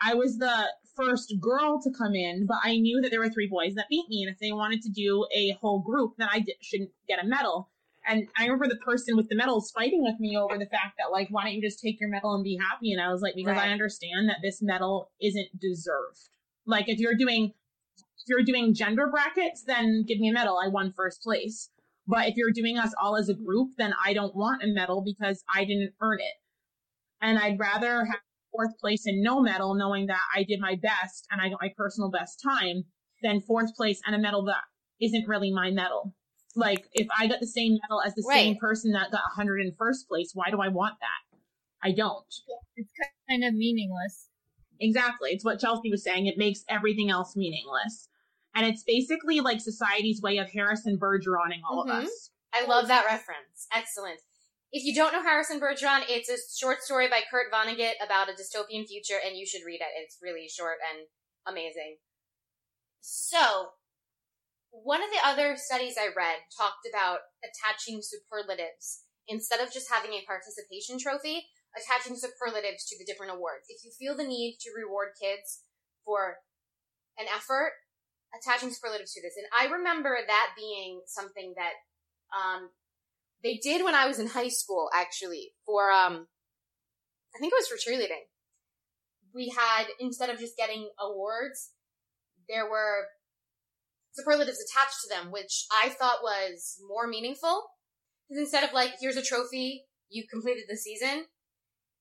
I 0.00 0.14
was 0.14 0.38
the 0.38 0.66
first 0.96 1.34
girl 1.40 1.80
to 1.82 1.90
come 1.90 2.14
in, 2.14 2.46
but 2.46 2.58
I 2.64 2.78
knew 2.78 3.00
that 3.00 3.10
there 3.10 3.20
were 3.20 3.28
three 3.28 3.48
boys 3.48 3.74
that 3.74 3.88
beat 3.88 4.08
me, 4.08 4.22
and 4.22 4.32
if 4.32 4.38
they 4.38 4.52
wanted 4.52 4.82
to 4.82 4.88
do 4.90 5.26
a 5.34 5.50
whole 5.60 5.80
group, 5.80 6.14
then 6.18 6.28
I 6.30 6.40
di- 6.40 6.56
shouldn't 6.60 6.90
get 7.08 7.22
a 7.22 7.26
medal. 7.26 7.68
And 8.08 8.28
I 8.38 8.44
remember 8.44 8.68
the 8.68 8.76
person 8.76 9.16
with 9.16 9.28
the 9.28 9.34
medals 9.34 9.72
fighting 9.72 10.02
with 10.02 10.20
me 10.20 10.36
over 10.36 10.56
the 10.56 10.66
fact 10.66 10.94
that 10.98 11.10
like, 11.10 11.28
why 11.30 11.44
don't 11.44 11.54
you 11.54 11.62
just 11.62 11.80
take 11.80 12.00
your 12.00 12.08
medal 12.08 12.34
and 12.34 12.44
be 12.44 12.56
happy? 12.56 12.92
And 12.92 13.02
I 13.02 13.10
was 13.10 13.20
like, 13.20 13.34
because 13.34 13.58
I 13.58 13.70
understand 13.70 14.28
that 14.28 14.38
this 14.42 14.62
medal 14.62 15.10
isn't 15.20 15.48
deserved. 15.60 16.28
Like, 16.66 16.88
if 16.88 16.98
you're 16.98 17.16
doing 17.16 17.52
if 17.98 18.28
you're 18.28 18.44
doing 18.44 18.74
gender 18.74 19.08
brackets, 19.08 19.62
then 19.64 20.04
give 20.06 20.18
me 20.18 20.28
a 20.28 20.32
medal. 20.32 20.58
I 20.58 20.68
won 20.68 20.92
first 20.92 21.22
place. 21.22 21.70
But 22.08 22.28
if 22.28 22.36
you're 22.36 22.52
doing 22.52 22.78
us 22.78 22.94
all 23.00 23.16
as 23.16 23.28
a 23.28 23.34
group, 23.34 23.70
then 23.76 23.92
I 24.04 24.12
don't 24.12 24.34
want 24.34 24.62
a 24.62 24.68
medal 24.68 25.00
because 25.00 25.42
I 25.52 25.64
didn't 25.64 25.92
earn 26.00 26.18
it. 26.20 26.34
And 27.20 27.38
I'd 27.38 27.58
rather 27.58 28.04
have 28.04 28.20
fourth 28.56 28.78
place 28.78 29.06
and 29.06 29.22
no 29.22 29.40
medal, 29.40 29.74
knowing 29.74 30.06
that 30.06 30.22
I 30.34 30.42
did 30.44 30.60
my 30.60 30.76
best 30.82 31.26
and 31.30 31.40
I 31.40 31.48
got 31.48 31.60
my 31.60 31.70
personal 31.76 32.10
best 32.10 32.40
time, 32.42 32.84
than 33.22 33.40
fourth 33.40 33.74
place 33.76 34.00
and 34.06 34.14
a 34.14 34.18
medal 34.18 34.44
that 34.46 34.62
isn't 35.00 35.28
really 35.28 35.52
my 35.52 35.70
medal. 35.70 36.14
Like, 36.54 36.86
if 36.92 37.06
I 37.16 37.26
got 37.26 37.40
the 37.40 37.46
same 37.46 37.78
medal 37.82 38.02
as 38.02 38.14
the 38.14 38.22
same 38.22 38.56
person 38.56 38.92
that 38.92 39.10
got 39.10 39.22
100 39.36 39.60
in 39.60 39.74
first 39.78 40.08
place, 40.08 40.30
why 40.34 40.50
do 40.50 40.60
I 40.60 40.68
want 40.68 40.94
that? 41.00 41.38
I 41.82 41.92
don't. 41.92 42.24
It's 42.76 42.90
kind 43.28 43.44
of 43.44 43.54
meaningless. 43.54 44.28
Exactly. 44.80 45.30
It's 45.30 45.44
what 45.44 45.60
Chelsea 45.60 45.90
was 45.90 46.02
saying. 46.02 46.26
It 46.26 46.38
makes 46.38 46.64
everything 46.68 47.10
else 47.10 47.36
meaningless. 47.36 48.08
And 48.54 48.66
it's 48.66 48.82
basically 48.84 49.40
like 49.40 49.60
society's 49.60 50.22
way 50.22 50.38
of 50.38 50.50
Harrison 50.50 50.98
Bergeroning 50.98 51.60
all 51.68 51.84
Mhm. 51.84 51.90
of 51.98 52.04
us. 52.04 52.30
I 52.54 52.64
love 52.64 52.88
that 52.88 53.04
reference. 53.04 53.66
Excellent. 53.74 54.20
If 54.76 54.84
you 54.84 54.92
don't 54.92 55.16
know 55.16 55.24
Harrison 55.24 55.56
Bergeron, 55.56 56.04
it's 56.04 56.28
a 56.28 56.36
short 56.52 56.84
story 56.84 57.08
by 57.08 57.24
Kurt 57.32 57.48
Vonnegut 57.48 57.96
about 58.04 58.28
a 58.28 58.36
dystopian 58.36 58.84
future, 58.84 59.16
and 59.16 59.32
you 59.32 59.48
should 59.48 59.64
read 59.64 59.80
it. 59.80 59.96
It's 59.96 60.20
really 60.20 60.52
short 60.52 60.76
and 60.84 61.08
amazing. 61.48 61.96
So, 63.00 63.72
one 64.68 65.00
of 65.00 65.08
the 65.08 65.24
other 65.24 65.56
studies 65.56 65.96
I 65.96 66.12
read 66.12 66.44
talked 66.52 66.84
about 66.84 67.24
attaching 67.40 68.04
superlatives 68.04 69.08
instead 69.26 69.64
of 69.64 69.72
just 69.72 69.88
having 69.88 70.12
a 70.12 70.28
participation 70.28 71.00
trophy, 71.00 71.48
attaching 71.72 72.12
superlatives 72.12 72.84
to 72.92 73.00
the 73.00 73.08
different 73.08 73.32
awards. 73.32 73.72
If 73.72 73.80
you 73.80 73.96
feel 73.96 74.12
the 74.12 74.28
need 74.28 74.58
to 74.60 74.76
reward 74.76 75.16
kids 75.16 75.64
for 76.04 76.44
an 77.16 77.32
effort, 77.32 77.80
attaching 78.36 78.68
superlatives 78.68 79.16
to 79.16 79.24
this. 79.24 79.40
And 79.40 79.48
I 79.56 79.72
remember 79.72 80.18
that 80.20 80.52
being 80.52 81.00
something 81.08 81.56
that 81.56 81.80
um, 82.28 82.68
they 83.46 83.60
did 83.62 83.84
when 83.84 83.94
I 83.94 84.08
was 84.08 84.18
in 84.18 84.26
high 84.26 84.48
school, 84.48 84.90
actually, 84.92 85.52
for, 85.64 85.92
um, 85.92 86.26
I 87.32 87.38
think 87.38 87.52
it 87.52 87.60
was 87.60 87.68
for 87.68 87.76
cheerleading. 87.76 88.26
We 89.32 89.54
had, 89.56 89.86
instead 90.00 90.30
of 90.30 90.40
just 90.40 90.56
getting 90.56 90.88
awards, 90.98 91.70
there 92.48 92.68
were 92.68 93.06
superlatives 94.14 94.58
attached 94.58 94.96
to 95.02 95.14
them, 95.14 95.30
which 95.30 95.66
I 95.70 95.90
thought 95.90 96.24
was 96.24 96.80
more 96.88 97.06
meaningful. 97.06 97.62
Because 98.28 98.42
instead 98.42 98.64
of 98.64 98.72
like, 98.72 98.94
here's 99.00 99.16
a 99.16 99.22
trophy, 99.22 99.84
you 100.08 100.24
completed 100.28 100.64
the 100.68 100.76
season, 100.76 101.26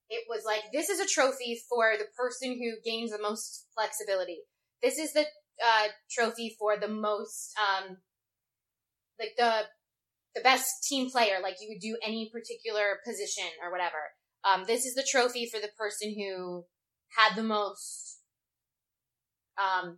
it 0.09 0.23
was 0.27 0.45
like, 0.47 0.63
this 0.73 0.89
is 0.89 0.99
a 0.99 1.07
trophy 1.07 1.61
for 1.69 1.93
the 1.95 2.05
person 2.17 2.53
who 2.53 2.81
gains 2.83 3.11
the 3.11 3.21
most 3.21 3.67
flexibility. 3.75 4.39
This 4.81 4.97
is 4.97 5.13
the 5.13 5.25
uh, 5.63 5.89
trophy 6.09 6.55
for 6.57 6.75
the 6.79 6.87
most, 6.87 7.53
um, 7.59 7.97
like 9.19 9.33
the 9.37 9.65
the 10.35 10.41
best 10.41 10.83
team 10.83 11.09
player, 11.09 11.37
like 11.41 11.55
you 11.61 11.69
would 11.69 11.79
do 11.79 11.97
any 12.05 12.29
particular 12.31 12.99
position 13.05 13.45
or 13.63 13.71
whatever. 13.71 14.11
Um, 14.43 14.65
this 14.67 14.85
is 14.85 14.93
the 14.93 15.07
trophy 15.09 15.49
for 15.51 15.59
the 15.59 15.69
person 15.77 16.13
who 16.13 16.65
had 17.17 17.35
the 17.35 17.43
most, 17.43 18.19
um, 19.57 19.97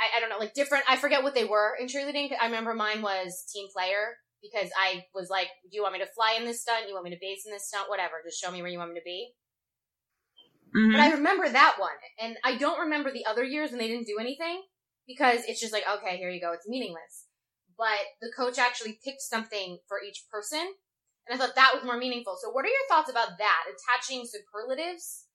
I, 0.00 0.16
I 0.16 0.20
don't 0.20 0.30
know, 0.30 0.38
like 0.38 0.54
different, 0.54 0.84
I 0.88 0.96
forget 0.96 1.22
what 1.22 1.34
they 1.34 1.44
were 1.44 1.76
in 1.78 1.86
cheerleading. 1.86 2.30
I 2.40 2.46
remember 2.46 2.74
mine 2.74 3.02
was 3.02 3.44
team 3.52 3.68
player 3.72 4.16
because 4.42 4.70
I 4.76 5.04
was 5.14 5.28
like, 5.30 5.48
do 5.62 5.76
you 5.76 5.82
want 5.82 5.92
me 5.92 6.00
to 6.00 6.06
fly 6.06 6.36
in 6.38 6.44
this 6.44 6.62
stunt? 6.62 6.88
You 6.88 6.94
want 6.94 7.04
me 7.04 7.10
to 7.10 7.20
base 7.20 7.44
in 7.46 7.52
this 7.52 7.68
stunt? 7.68 7.88
Whatever. 7.88 8.14
Just 8.24 8.42
show 8.42 8.50
me 8.50 8.62
where 8.62 8.70
you 8.70 8.78
want 8.78 8.92
me 8.92 8.98
to 8.98 9.04
be. 9.04 9.34
Mhm. 10.74 10.92
But 10.92 11.00
I 11.02 11.12
remember 11.12 11.48
that 11.48 11.76
one, 11.78 11.90
and 12.18 12.36
I 12.42 12.56
don't 12.56 12.80
remember 12.80 13.12
the 13.12 13.26
other 13.26 13.44
years 13.44 13.70
when 13.70 13.78
they 13.78 13.88
didn't 13.88 14.06
do 14.06 14.18
anything 14.18 14.62
because 15.06 15.44
it's 15.46 15.60
just 15.60 15.72
like, 15.72 15.84
okay, 15.86 16.16
here 16.16 16.30
you 16.30 16.40
go, 16.40 16.52
it's 16.52 16.66
meaningless. 16.66 17.26
But 17.76 18.00
the 18.20 18.32
coach 18.36 18.58
actually 18.58 18.98
picked 19.04 19.22
something 19.22 19.78
for 19.88 19.98
each 20.02 20.24
person, 20.30 20.74
and 21.26 21.34
I 21.34 21.36
thought 21.36 21.54
that 21.54 21.72
was 21.74 21.84
more 21.84 21.96
meaningful. 21.96 22.36
So, 22.40 22.50
what 22.50 22.64
are 22.64 22.68
your 22.68 22.88
thoughts 22.88 23.10
about 23.10 23.38
that? 23.38 23.64
Attaching 23.70 24.26
superlatives 24.26 25.26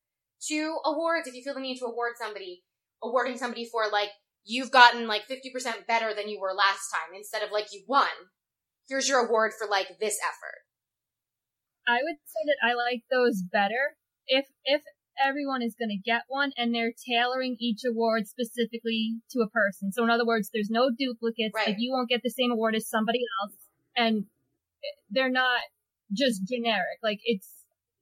to 0.47 0.77
awards, 0.85 1.27
if 1.27 1.33
you 1.33 1.43
feel 1.43 1.55
the 1.55 1.59
need 1.59 1.79
to 1.79 1.85
award 1.85 2.13
somebody, 2.19 2.63
awarding 3.01 3.37
somebody 3.37 3.65
for 3.65 3.89
like 3.91 4.09
you've 4.45 4.71
gotten 4.71 5.07
like 5.07 5.25
fifty 5.25 5.51
percent 5.51 5.87
better 5.87 6.13
than 6.13 6.29
you 6.29 6.39
were 6.39 6.53
last 6.53 6.89
time, 6.91 7.15
instead 7.15 7.43
of 7.43 7.51
like 7.51 7.67
you 7.71 7.83
won. 7.87 8.07
Here's 8.87 9.09
your 9.09 9.25
award 9.25 9.51
for 9.57 9.67
like 9.67 9.99
this 9.99 10.17
effort. 10.23 10.63
I 11.87 11.99
would 12.03 12.17
say 12.25 12.43
that 12.45 12.67
I 12.67 12.73
like 12.73 13.03
those 13.09 13.41
better 13.41 13.95
if 14.27 14.45
if 14.65 14.81
everyone 15.23 15.61
is 15.61 15.75
going 15.77 15.89
to 15.89 15.97
get 15.97 16.23
one 16.27 16.51
and 16.57 16.73
they're 16.73 16.93
tailoring 17.07 17.57
each 17.59 17.81
award 17.87 18.27
specifically 18.27 19.17
to 19.31 19.39
a 19.41 19.49
person. 19.49 19.91
So 19.91 20.03
in 20.03 20.09
other 20.09 20.25
words, 20.25 20.49
there's 20.53 20.69
no 20.69 20.89
duplicates. 20.97 21.53
Right. 21.55 21.67
Like 21.69 21.77
you 21.79 21.91
won't 21.91 22.09
get 22.09 22.21
the 22.23 22.29
same 22.29 22.51
award 22.51 22.75
as 22.75 22.87
somebody 22.87 23.19
else 23.41 23.53
and 23.95 24.25
they're 25.09 25.31
not 25.31 25.61
just 26.13 26.47
generic. 26.47 26.99
Like 27.03 27.19
it's 27.23 27.49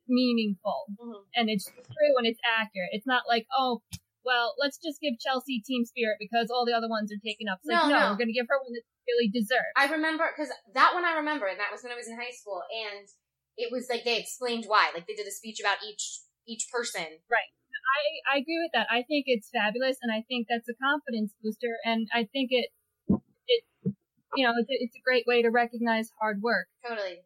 meaningful 0.08 0.86
Mhm. 1.02 1.24
and 1.36 1.50
it's 1.50 1.66
true 1.66 2.14
and 2.18 2.28
it's 2.28 2.40
accurate. 2.46 2.90
It's 2.92 3.08
not 3.08 3.24
like, 3.28 3.48
oh, 3.58 3.82
well, 4.24 4.56
let's 4.60 4.78
just 4.78 5.00
give 5.02 5.20
Chelsea 5.20 5.62
team 5.62 5.86
spirit 5.86 6.18
because 6.20 6.50
all 6.50 6.66
the 6.66 6.74
other 6.74 6.90
ones 6.90 7.12
are 7.12 7.22
taken 7.24 7.48
up. 7.48 7.60
It's 7.64 7.70
like, 7.70 7.84
No, 7.84 7.90
no, 7.90 8.00
no. 8.00 8.06
we're 8.12 8.18
going 8.18 8.28
to 8.30 8.34
give 8.34 8.48
her 8.50 8.58
one 8.58 8.74
that 8.74 8.82
really 9.08 9.30
deserves. 9.30 9.74
I 9.76 9.86
remember 9.92 10.26
because 10.36 10.52
that 10.74 10.94
one 10.94 11.06
I 11.06 11.14
remember, 11.18 11.46
and 11.46 11.60
that 11.60 11.72
was 11.72 11.84
when 11.84 11.92
I 11.94 11.96
was 11.96 12.08
in 12.08 12.18
high 12.18 12.34
school, 12.34 12.62
and 12.74 13.08
it 13.58 13.72
was 13.72 13.86
like 13.90 14.04
they 14.04 14.18
explained 14.20 14.66
why. 14.68 14.90
Like 14.94 15.06
they 15.08 15.14
did 15.14 15.28
a 15.28 15.32
speech 15.32 15.60
about 15.60 15.78
each 15.88 16.22
each 16.48 16.68
person. 16.72 17.20
Right. 17.30 17.50
I, 17.96 18.36
I 18.36 18.38
agree 18.40 18.60
with 18.62 18.72
that. 18.74 18.88
I 18.90 19.04
think 19.04 19.26
it's 19.28 19.50
fabulous, 19.50 19.98
and 20.02 20.12
I 20.12 20.24
think 20.28 20.48
that's 20.50 20.68
a 20.70 20.74
confidence 20.76 21.34
booster, 21.42 21.78
and 21.86 22.08
I 22.14 22.28
think 22.32 22.50
it 22.52 22.70
it 23.48 23.64
you 24.36 24.46
know 24.46 24.54
it's 24.58 24.70
a, 24.70 24.76
it's 24.80 24.96
a 24.96 25.02
great 25.06 25.26
way 25.28 25.42
to 25.42 25.50
recognize 25.50 26.10
hard 26.20 26.42
work. 26.42 26.68
Totally. 26.88 27.22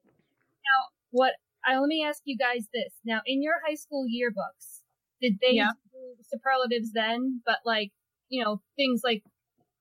Now, 0.49 0.79
what 1.11 1.33
I 1.65 1.77
let 1.79 1.88
me 1.88 2.03
ask 2.05 2.21
you 2.25 2.38
guys 2.38 2.67
this 2.73 2.93
now: 3.05 3.21
in 3.25 3.41
your 3.41 3.55
high 3.65 3.75
school 3.75 4.05
yearbooks, 4.05 4.81
did 5.21 5.39
they 5.41 5.53
Yeah. 5.53 5.71
do 5.91 6.15
superlatives 6.29 6.91
then? 6.93 7.41
But 7.45 7.59
like 7.65 7.91
you 8.29 8.43
know 8.43 8.61
things 8.75 9.01
like 9.03 9.23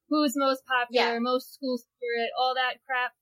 who's 0.08 0.34
most 0.36 0.64
popular, 0.66 1.14
Yeah. 1.14 1.18
most 1.20 1.54
school 1.54 1.78
spirit, 1.78 2.30
all 2.38 2.54
that 2.54 2.78
crap. 2.86 3.12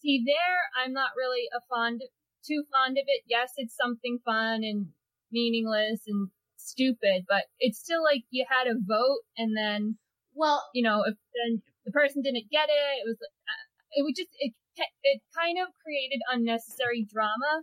See, 0.00 0.22
there 0.26 0.60
I'm 0.76 0.92
not 0.92 1.10
really 1.16 1.48
a 1.54 1.60
fond 1.68 2.02
too 2.46 2.64
fond 2.72 2.98
of 2.98 3.04
it. 3.06 3.22
Yes, 3.26 3.52
it's 3.56 3.76
something 3.76 4.18
fun 4.24 4.64
and 4.64 4.88
meaningless 5.34 6.00
and 6.06 6.30
stupid, 6.56 7.26
but 7.28 7.44
it's 7.58 7.78
still 7.82 8.02
like 8.02 8.22
you 8.30 8.46
had 8.48 8.66
a 8.70 8.78
vote, 8.78 9.20
and 9.36 9.56
then 9.56 9.98
Well, 10.32 10.62
you 10.72 10.82
know 10.82 11.02
if 11.06 11.14
then 11.34 11.62
the 11.84 11.92
person 11.92 12.22
didn't 12.22 12.48
get 12.50 12.68
it, 12.70 12.92
it 13.02 13.04
was 13.06 13.18
uh, 13.20 13.64
it 13.98 14.02
would 14.04 14.14
just 14.16 14.30
it 14.38 14.54
it 15.02 15.20
kind 15.36 15.58
of 15.62 15.68
created 15.82 16.20
unnecessary 16.32 17.06
drama. 17.12 17.62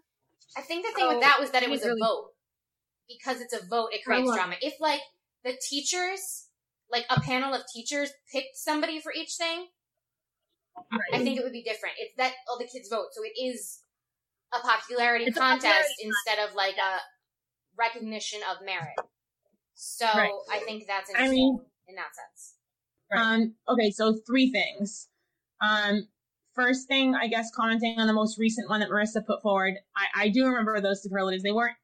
I 0.55 0.61
think 0.61 0.85
the 0.85 0.91
thing 0.93 1.07
So, 1.07 1.13
with 1.15 1.23
that 1.23 1.39
was 1.39 1.51
that 1.51 1.63
it 1.63 1.69
was 1.69 1.83
a 1.83 1.87
really- 1.89 2.01
vote. 2.01 2.27
Because 3.07 3.41
it's 3.41 3.51
a 3.53 3.65
vote, 3.65 3.89
it 3.91 4.05
creates 4.05 4.29
Right. 4.29 4.35
drama. 4.37 4.55
If 4.61 4.79
like 4.79 5.01
the 5.43 5.57
teachers, 5.69 6.47
like 6.89 7.05
a 7.09 7.19
panel 7.19 7.53
of 7.53 7.63
teachers, 7.73 8.09
picked 8.31 8.55
somebody 8.55 9.01
for 9.01 9.11
each 9.11 9.33
thing, 9.35 9.67
Right. 10.91 11.11
I 11.13 11.17
think 11.23 11.37
it 11.37 11.43
would 11.43 11.51
be 11.51 11.63
different. 11.63 11.95
It's 11.99 12.15
that 12.15 12.33
all 12.47 12.57
the 12.57 12.67
kids 12.67 12.87
vote, 12.89 13.07
so 13.11 13.21
it 13.23 13.33
is 13.37 13.83
a 14.53 14.59
popularity 14.59 15.25
It's 15.25 15.35
a 15.35 15.39
contest 15.39 15.63
popularity 15.65 16.03
instead 16.07 16.39
of 16.47 16.55
like 16.55 16.77
a 16.77 16.99
recognition 17.81 18.39
of 18.49 18.63
merit. 18.65 18.95
So 19.73 20.05
Right. 20.05 20.31
I 20.51 20.59
think 20.59 20.85
that's 20.87 21.11
I 21.15 21.27
mean- 21.27 21.59
in 21.87 21.95
that 21.95 22.11
sense. 22.15 22.55
Um, 23.13 23.55
okay, 23.67 23.91
so 23.91 24.15
three 24.25 24.51
things. 24.51 25.09
Um, 25.59 26.07
first 26.53 26.87
thing, 26.87 27.13
I 27.15 27.27
guess, 27.27 27.51
commenting 27.53 27.99
on 27.99 28.07
the 28.07 28.13
most 28.13 28.37
recent 28.39 28.69
one 28.69 28.79
that 28.79 28.89
Marissa 28.89 29.25
put 29.25 29.41
forward. 29.41 29.73
I, 29.95 30.23
I 30.23 30.29
do 30.29 30.45
remember 30.45 30.79
those 30.79 31.03
superlatives. 31.03 31.43
They 31.43 31.51
weren't, 31.51 31.75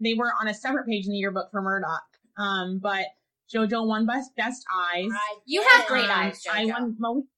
they 0.00 0.14
were 0.14 0.32
on 0.38 0.48
a 0.48 0.54
separate 0.54 0.86
page 0.86 1.06
in 1.06 1.12
the 1.12 1.18
yearbook 1.18 1.50
for 1.50 1.62
Murdoch. 1.62 2.02
Um, 2.36 2.80
but 2.82 3.06
JoJo 3.54 3.86
won 3.86 4.04
best 4.06 4.34
best 4.36 4.64
eyes. 4.74 5.08
I 5.12 5.36
You 5.46 5.62
have 5.62 5.86
great 5.86 6.04
Um, 6.04 6.10
eyes, 6.10 6.42
I 6.52 6.64
won 6.66 6.96
most. 6.98 7.28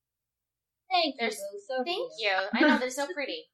Thank 0.91 1.17
you. 1.21 1.31
So 1.31 1.85
Thank 1.85 2.13
you. 2.19 2.33
I 2.53 2.61
know 2.61 2.79
they're 2.79 2.91
so 2.91 3.07
pretty. 3.13 3.45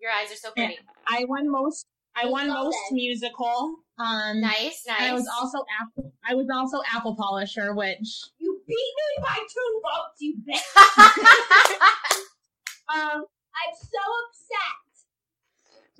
Your 0.00 0.10
eyes 0.10 0.32
are 0.32 0.36
so 0.36 0.50
pretty. 0.52 0.78
I 1.06 1.24
won 1.26 1.50
most. 1.50 1.86
I 2.16 2.26
won 2.26 2.48
most 2.48 2.76
that. 2.90 2.94
musical. 2.94 3.76
Um, 3.98 4.40
Nice, 4.40 4.84
nice. 4.86 5.00
I 5.00 5.12
was 5.12 5.28
also 5.38 5.64
apple. 5.80 6.12
I 6.26 6.34
was 6.34 6.48
also 6.52 6.80
apple 6.92 7.14
polisher, 7.14 7.74
which 7.74 8.22
You 8.38 8.60
beat 8.66 8.76
me 8.76 9.22
by 9.22 9.36
two 9.36 9.82
votes, 9.84 10.20
you 10.20 10.36
bitch. 10.36 10.76
um, 12.94 13.24
I'm 13.54 13.74
so 13.74 13.98
upset. 14.24 14.80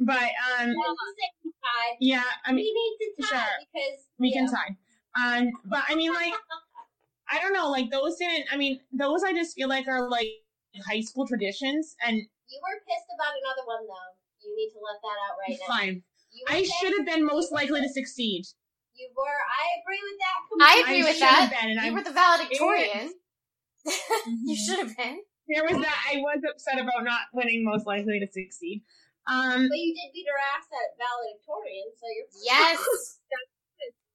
but 0.00 0.16
um, 0.16 0.74
yeah. 2.00 2.22
I 2.46 2.52
mean, 2.52 2.64
we 2.64 2.72
need 2.72 2.96
to 3.22 3.22
tie 3.22 3.28
sure. 3.38 3.46
because 3.72 4.00
we 4.18 4.32
yeah. 4.34 4.40
can 4.40 4.50
tie. 4.50 4.76
Um, 5.20 5.50
but 5.64 5.82
I 5.88 5.94
mean, 5.94 6.12
like, 6.12 6.32
I 7.28 7.38
don't 7.40 7.52
know, 7.52 7.70
like 7.70 7.90
those 7.90 8.16
didn't. 8.16 8.46
I 8.52 8.56
mean, 8.56 8.80
those 8.92 9.22
I 9.22 9.32
just 9.32 9.54
feel 9.54 9.68
like 9.68 9.86
are 9.88 10.08
like 10.08 10.28
high 10.88 11.00
school 11.00 11.26
traditions, 11.26 11.96
and 12.06 12.16
You 12.16 12.60
were 12.62 12.80
pissed 12.86 13.10
about 13.14 13.32
another 13.42 13.66
one 13.66 13.86
though. 13.86 14.19
You 14.60 14.68
need 14.68 14.72
to 14.76 14.80
let 14.84 15.00
that 15.00 15.18
out 15.24 15.36
right 15.40 15.58
now. 15.60 15.66
fine. 15.72 16.02
I 16.48 16.62
should 16.62 16.92
have 16.98 17.06
been 17.06 17.24
most 17.24 17.50
likely 17.52 17.80
to 17.80 17.88
succeed. 17.88 18.44
You 18.94 19.08
were. 19.16 19.24
I 19.24 19.64
agree 19.80 20.02
with 20.04 20.18
that. 20.20 20.38
I 20.60 20.74
agree 20.84 21.02
with 21.02 21.14
should 21.14 21.22
that. 21.22 21.50
Been, 21.50 21.70
and 21.70 21.80
you 21.80 21.90
I, 21.90 21.94
were 21.94 22.02
the 22.04 22.12
valedictorian. 22.12 23.14
you 24.44 24.54
Mhm. 24.54 24.66
should 24.66 24.78
have 24.78 24.96
been. 24.96 25.20
There 25.48 25.64
was 25.64 25.80
that. 25.82 25.98
I 26.12 26.18
was 26.20 26.40
upset 26.48 26.78
about 26.78 27.02
not 27.04 27.22
winning 27.32 27.64
most 27.64 27.86
likely 27.86 28.20
to 28.20 28.26
succeed. 28.30 28.82
Um, 29.26 29.68
But 29.68 29.78
you 29.78 29.94
did 29.94 30.12
beat 30.12 30.26
her 30.28 30.38
ass 30.54 30.66
at 30.70 30.98
valedictorian, 31.00 31.88
so 31.98 32.06
you're. 32.14 32.26
Yes. 32.44 33.18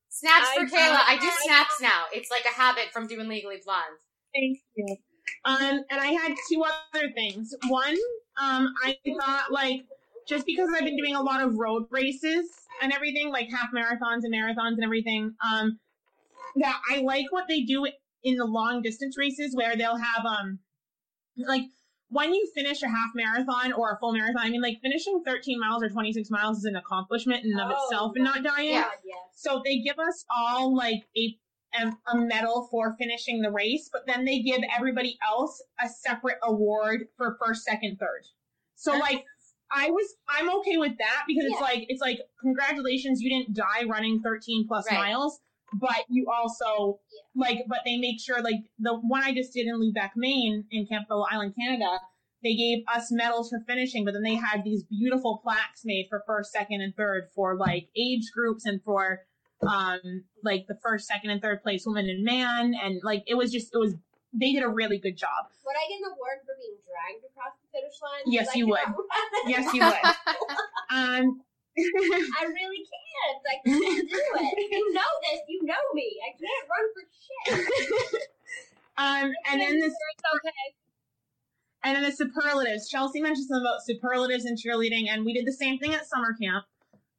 Snaps 0.09 0.49
for 0.53 0.61
I- 0.61 0.65
Kayla. 0.65 0.99
I 1.07 1.17
do 1.19 1.27
I- 1.27 1.39
snaps 1.43 1.81
now. 1.81 2.05
It's 2.13 2.29
like 2.31 2.45
a 2.45 2.53
habit 2.55 2.91
from 2.93 3.07
doing 3.07 3.27
Legally 3.27 3.57
Blonde. 3.65 3.99
Thank 4.33 4.59
you. 4.75 4.97
Um, 5.43 5.83
and 5.89 5.99
I 5.99 6.07
had 6.07 6.35
two 6.49 6.63
other 6.63 7.11
things. 7.11 7.53
One, 7.67 7.97
um, 8.37 8.73
I 8.83 8.97
thought 9.19 9.51
like 9.51 9.85
just 10.27 10.45
because 10.45 10.69
I've 10.75 10.85
been 10.85 10.97
doing 10.97 11.15
a 11.15 11.21
lot 11.21 11.41
of 11.41 11.55
road 11.57 11.85
races 11.91 12.45
and 12.81 12.91
everything, 12.91 13.29
like 13.29 13.49
half 13.49 13.69
marathons 13.73 14.23
and 14.23 14.33
marathons 14.33 14.73
and 14.73 14.83
everything, 14.83 15.33
um, 15.43 15.77
that 16.57 16.79
I 16.91 17.01
like 17.01 17.31
what 17.31 17.47
they 17.47 17.61
do 17.61 17.87
in 18.23 18.35
the 18.37 18.45
long 18.45 18.81
distance 18.81 19.17
races 19.17 19.55
where 19.55 19.75
they'll 19.75 19.97
have 19.97 20.25
um, 20.25 20.59
like 21.37 21.63
when 22.09 22.33
you 22.33 22.49
finish 22.55 22.81
a 22.81 22.87
half 22.87 23.09
marathon 23.13 23.73
or 23.73 23.91
a 23.91 23.99
full 23.99 24.13
marathon. 24.13 24.41
I 24.43 24.49
mean, 24.49 24.61
like 24.61 24.79
finishing 24.81 25.21
13 25.25 25.59
miles 25.59 25.83
or 25.83 25.89
26 25.89 26.29
miles 26.29 26.59
is 26.59 26.65
an 26.65 26.75
accomplishment 26.75 27.43
in 27.43 27.51
and 27.51 27.61
of 27.61 27.71
Oh, 27.75 27.83
itself 27.83 28.11
and 28.15 28.23
not 28.23 28.43
dying. 28.43 28.69
Yeah. 28.71 28.89
Yes. 29.03 29.17
So 29.35 29.61
they 29.63 29.79
give 29.79 29.99
us 29.99 30.25
all 30.35 30.75
like 30.75 31.03
a 31.17 31.37
a, 31.77 31.91
a 32.13 32.17
medal 32.17 32.69
for 32.71 32.95
finishing 32.97 33.41
the 33.41 33.51
race, 33.51 33.89
but 33.91 34.03
then 34.07 34.23
they 34.23 34.39
give 34.39 34.61
everybody 34.73 35.17
else 35.27 35.61
a 35.83 35.89
separate 35.89 36.37
award 36.43 37.07
for 37.17 37.37
first, 37.43 37.65
second, 37.65 37.97
third. 37.99 38.23
So 38.75 38.97
like 38.97 39.25
I 39.75 39.89
was 39.89 40.15
I'm 40.29 40.49
okay 40.59 40.77
with 40.77 40.97
that 40.97 41.23
because 41.27 41.45
it's 41.45 41.61
like 41.61 41.85
it's 41.89 42.01
like 42.01 42.19
congratulations 42.41 43.21
you 43.21 43.29
didn't 43.29 43.55
die 43.55 43.83
running 43.87 44.21
13 44.21 44.67
plus 44.67 44.85
Right. 44.89 44.97
miles, 44.97 45.39
but 45.73 46.05
you 46.09 46.27
also 46.31 46.99
like 47.35 47.65
but 47.67 47.79
they 47.85 47.97
make 47.97 48.19
sure 48.21 48.41
like 48.41 48.61
the 48.79 48.93
one 48.95 49.23
I 49.23 49.33
just 49.33 49.53
did 49.53 49.67
in 49.67 49.75
Lubec, 49.79 50.11
Maine 50.15 50.63
in 50.71 50.87
Campobello 50.87 51.25
Island, 51.29 51.53
Canada, 51.59 51.99
they 52.43 52.55
gave 52.55 52.83
us 52.93 53.11
medals 53.11 53.49
for 53.49 53.59
finishing, 53.67 54.05
but 54.05 54.13
then 54.13 54.23
they 54.23 54.35
had 54.35 54.63
these 54.63 54.83
beautiful 54.83 55.39
plaques 55.43 55.81
made 55.83 56.05
for 56.09 56.23
first, 56.25 56.51
second, 56.51 56.81
and 56.81 56.95
third 56.95 57.27
for 57.35 57.57
like 57.57 57.89
age 57.97 58.31
groups 58.33 58.65
and 58.65 58.81
for 58.83 59.21
um 59.67 59.99
like 60.43 60.67
the 60.67 60.77
first, 60.81 61.07
second, 61.07 61.31
and 61.31 61.41
third 61.41 61.61
place 61.63 61.85
woman 61.85 62.07
and 62.09 62.23
man 62.23 62.73
and 62.81 63.01
like 63.03 63.23
it 63.27 63.35
was 63.35 63.51
just 63.51 63.73
it 63.73 63.77
was 63.77 63.93
they 64.33 64.51
did 64.51 64.63
a 64.63 64.69
really 64.69 64.99
good 64.99 65.17
job. 65.17 65.47
Would 65.65 65.75
I 65.75 65.87
get 65.89 65.99
an 66.03 66.11
award 66.11 66.43
for 66.45 66.53
being 66.59 66.75
dragged 66.83 67.23
across 67.23 67.55
finish 67.75 67.99
line? 68.01 68.23
Yes, 68.25 68.47
'Cause 68.47 68.55
I 68.55 68.59
you 68.59 68.67
would. 68.67 68.79
run. 68.87 68.95
Yes, 69.47 69.73
you 69.73 69.81
would. 69.83 70.05
Um 70.89 71.41
I 71.77 72.45
really 72.47 72.83
can't. 72.87 73.39
I 73.51 73.55
can't 73.67 74.09
do 74.09 74.15
it. 74.15 74.71
You 74.71 74.93
know 74.93 75.11
this. 75.27 75.41
You 75.49 75.59
know 75.65 75.83
me. 75.93 76.07
I 76.23 76.31
can't 76.39 76.65
run 76.71 76.85
for 76.95 77.03
shit. 77.67 78.21
um 78.97 79.33
and 79.51 79.61
then 79.61 79.79
this 79.79 79.91
It's 79.93 80.23
okay. 80.35 80.75
And 81.83 81.95
then 81.97 82.03
the 82.03 82.11
superlatives. 82.15 82.89
Chelsea 82.89 83.21
mentioned 83.21 83.47
something 83.47 83.61
about 83.63 83.85
superlatives 83.85 84.45
and 84.45 84.57
cheerleading, 84.57 85.07
and 85.07 85.23
we 85.23 85.33
did 85.33 85.45
the 85.45 85.53
same 85.53 85.77
thing 85.77 85.93
at 85.93 86.07
summer 86.07 86.33
camp. 86.41 86.65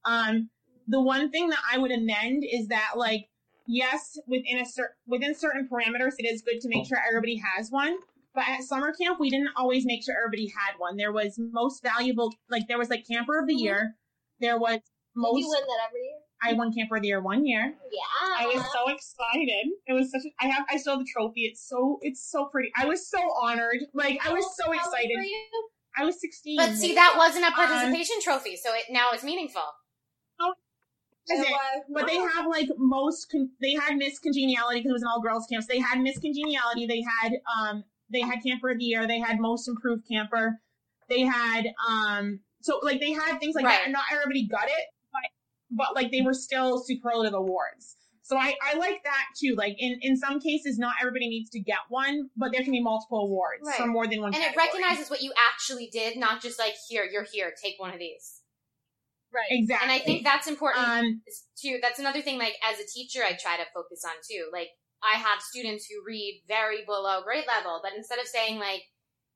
Um, 0.04 0.50
the 0.88 1.00
one 1.00 1.30
thing 1.30 1.50
that 1.50 1.60
I 1.72 1.78
would 1.78 1.92
amend 1.92 2.42
is 2.44 2.66
that, 2.68 2.92
like, 2.96 3.28
yes, 3.68 4.18
within 4.26 4.58
a 4.58 4.66
cer- 4.66 4.96
within 5.06 5.36
certain 5.36 5.68
parameters, 5.68 6.14
it 6.18 6.25
is 6.26 6.42
good 6.42 6.60
to 6.62 6.68
make 6.68 6.84
sure 6.86 6.98
everybody 7.06 7.36
has 7.36 7.70
one. 7.70 7.96
But 8.36 8.44
at 8.46 8.62
summer 8.64 8.92
camp, 8.92 9.18
we 9.18 9.30
didn't 9.30 9.48
always 9.56 9.86
make 9.86 10.04
sure 10.04 10.14
everybody 10.14 10.46
had 10.48 10.78
one. 10.78 10.98
There 10.98 11.10
was 11.10 11.38
most 11.38 11.82
valuable, 11.82 12.34
like 12.50 12.68
there 12.68 12.76
was 12.76 12.90
like 12.90 13.06
camper 13.10 13.40
of 13.40 13.48
the 13.48 13.54
year. 13.54 13.96
There 14.40 14.58
was 14.58 14.74
Did 14.74 14.82
most. 15.16 15.40
you 15.40 15.48
win 15.48 15.62
that 15.62 15.88
every 15.88 16.02
year? 16.02 16.18
I 16.42 16.52
won 16.52 16.70
camper 16.74 16.96
of 16.96 17.02
the 17.02 17.08
year 17.08 17.22
one 17.22 17.46
year. 17.46 17.74
Yeah. 17.90 18.36
I 18.38 18.46
was 18.46 18.62
so 18.70 18.92
excited. 18.92 19.68
It 19.86 19.94
was 19.94 20.10
such. 20.10 20.20
A, 20.26 20.44
I 20.44 20.48
have. 20.48 20.66
I 20.70 20.76
still 20.76 20.98
have 20.98 21.00
the 21.00 21.10
trophy. 21.10 21.46
It's 21.46 21.66
so. 21.66 21.98
It's 22.02 22.30
so 22.30 22.44
pretty. 22.44 22.70
I 22.76 22.84
was 22.84 23.08
so 23.08 23.18
honored. 23.42 23.78
Like 23.94 24.20
I 24.22 24.34
was 24.34 24.44
so 24.54 24.70
excited. 24.70 25.16
I 25.96 26.04
was 26.04 26.20
sixteen. 26.20 26.58
But 26.58 26.74
see, 26.74 26.94
that 26.94 27.14
wasn't 27.16 27.46
a 27.46 27.52
participation 27.52 28.16
trophy, 28.22 28.56
so 28.56 28.68
it 28.74 28.84
now 28.90 29.08
it's 29.14 29.24
meaningful. 29.24 29.62
It 31.28 31.40
it? 31.40 31.50
was 31.50 31.82
But 31.88 32.06
they 32.06 32.16
have 32.16 32.46
like 32.46 32.68
most. 32.76 33.30
Con- 33.32 33.50
they 33.62 33.72
had 33.72 33.96
Miss 33.96 34.18
Congeniality 34.18 34.80
because 34.80 34.90
it 34.90 34.92
was 34.92 35.02
an 35.02 35.08
all 35.08 35.22
girls 35.22 35.46
camp. 35.50 35.64
So 35.64 35.68
they 35.72 35.80
had 35.80 36.00
Miss 36.00 36.18
Congeniality. 36.18 36.86
They 36.86 37.02
had 37.02 37.32
um. 37.58 37.84
They 38.10 38.20
had 38.20 38.42
Camper 38.44 38.70
of 38.70 38.78
the 38.78 38.84
Year. 38.84 39.06
They 39.06 39.18
had 39.18 39.40
Most 39.40 39.68
Improved 39.68 40.04
Camper. 40.10 40.60
They 41.08 41.20
had 41.20 41.64
um. 41.88 42.40
So 42.62 42.80
like 42.82 43.00
they 43.00 43.12
had 43.12 43.38
things 43.38 43.54
like 43.54 43.64
that, 43.64 43.82
and 43.84 43.92
not 43.92 44.04
everybody 44.12 44.46
got 44.48 44.64
it, 44.66 44.84
but 45.12 45.22
but 45.70 45.94
like 45.94 46.10
they 46.10 46.22
were 46.22 46.34
still 46.34 46.82
superlative 46.84 47.34
awards. 47.34 47.96
So 48.22 48.36
I 48.36 48.54
I 48.60 48.76
like 48.76 49.04
that 49.04 49.25
too. 49.40 49.54
Like 49.56 49.76
in 49.78 49.98
in 50.02 50.16
some 50.16 50.40
cases, 50.40 50.78
not 50.78 50.94
everybody 51.00 51.28
needs 51.28 51.48
to 51.50 51.60
get 51.60 51.78
one, 51.88 52.28
but 52.36 52.50
there 52.52 52.62
can 52.62 52.72
be 52.72 52.82
multiple 52.82 53.20
awards 53.20 53.62
Right. 53.64 53.76
for 53.76 53.86
more 53.86 54.08
than 54.08 54.20
one. 54.20 54.34
And 54.34 54.42
it 54.42 54.56
recognizes 54.56 55.08
what 55.10 55.22
you 55.22 55.32
actually 55.48 55.88
did, 55.92 56.16
not 56.16 56.42
just 56.42 56.58
like, 56.58 56.75
here, 56.88 57.04
you're 57.04 57.26
here, 57.32 57.52
take 57.62 57.75
one 57.78 57.92
of 57.92 58.00
these. 58.00 58.42
Right. 59.32 59.46
exactly. 59.50 59.84
And 59.88 59.92
I 59.92 60.02
think 60.04 60.25
that's 60.25 60.46
important 60.48 60.88
um 60.88 61.23
too. 61.60 61.78
That's 61.80 61.99
another 62.00 62.21
thing, 62.23 62.38
like, 62.38 62.54
as 62.69 62.80
a 62.80 62.86
teacher, 62.86 63.21
I 63.23 63.34
try 63.34 63.56
to 63.58 63.64
focus 63.75 64.02
on 64.04 64.14
too. 64.28 64.49
Like, 64.52 64.71
I 65.02 65.19
have 65.19 65.41
students 65.41 65.87
who 65.87 66.02
read 66.06 66.43
very 66.49 66.85
below 66.85 67.23
grade 67.23 67.45
level, 67.47 67.80
but 67.82 67.93
instead 67.97 68.19
of 68.19 68.26
saying, 68.26 68.59
like, 68.59 68.82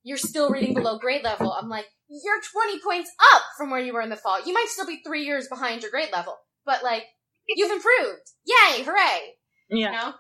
you're 0.03 0.17
still 0.17 0.51
reading 0.51 0.75
below 0.75 0.99
grade 0.99 1.23
level, 1.23 1.53
I'm 1.53 1.69
like, 1.69 1.87
you're 2.09 2.41
20 2.41 2.81
points 2.81 3.11
up 3.35 3.43
from 3.57 3.71
where 3.71 3.81
you 3.81 3.93
were 3.93 4.01
in 4.01 4.11
the 4.11 4.17
fall. 4.17 4.43
You 4.45 4.53
might 4.53 4.69
still 4.69 4.87
be 4.87 5.01
three 5.07 5.25
years 5.25 5.49
behind 5.49 5.83
your 5.83 5.91
grade 5.91 6.11
level, 6.13 6.37
but 6.65 6.83
like, 6.83 7.05
you've 7.49 7.71
improved. 7.71 8.23
Yay, 8.47 8.83
hooray. 8.83 9.35
yeah. 9.71 9.77
You 9.77 9.93
know? 9.93 10.15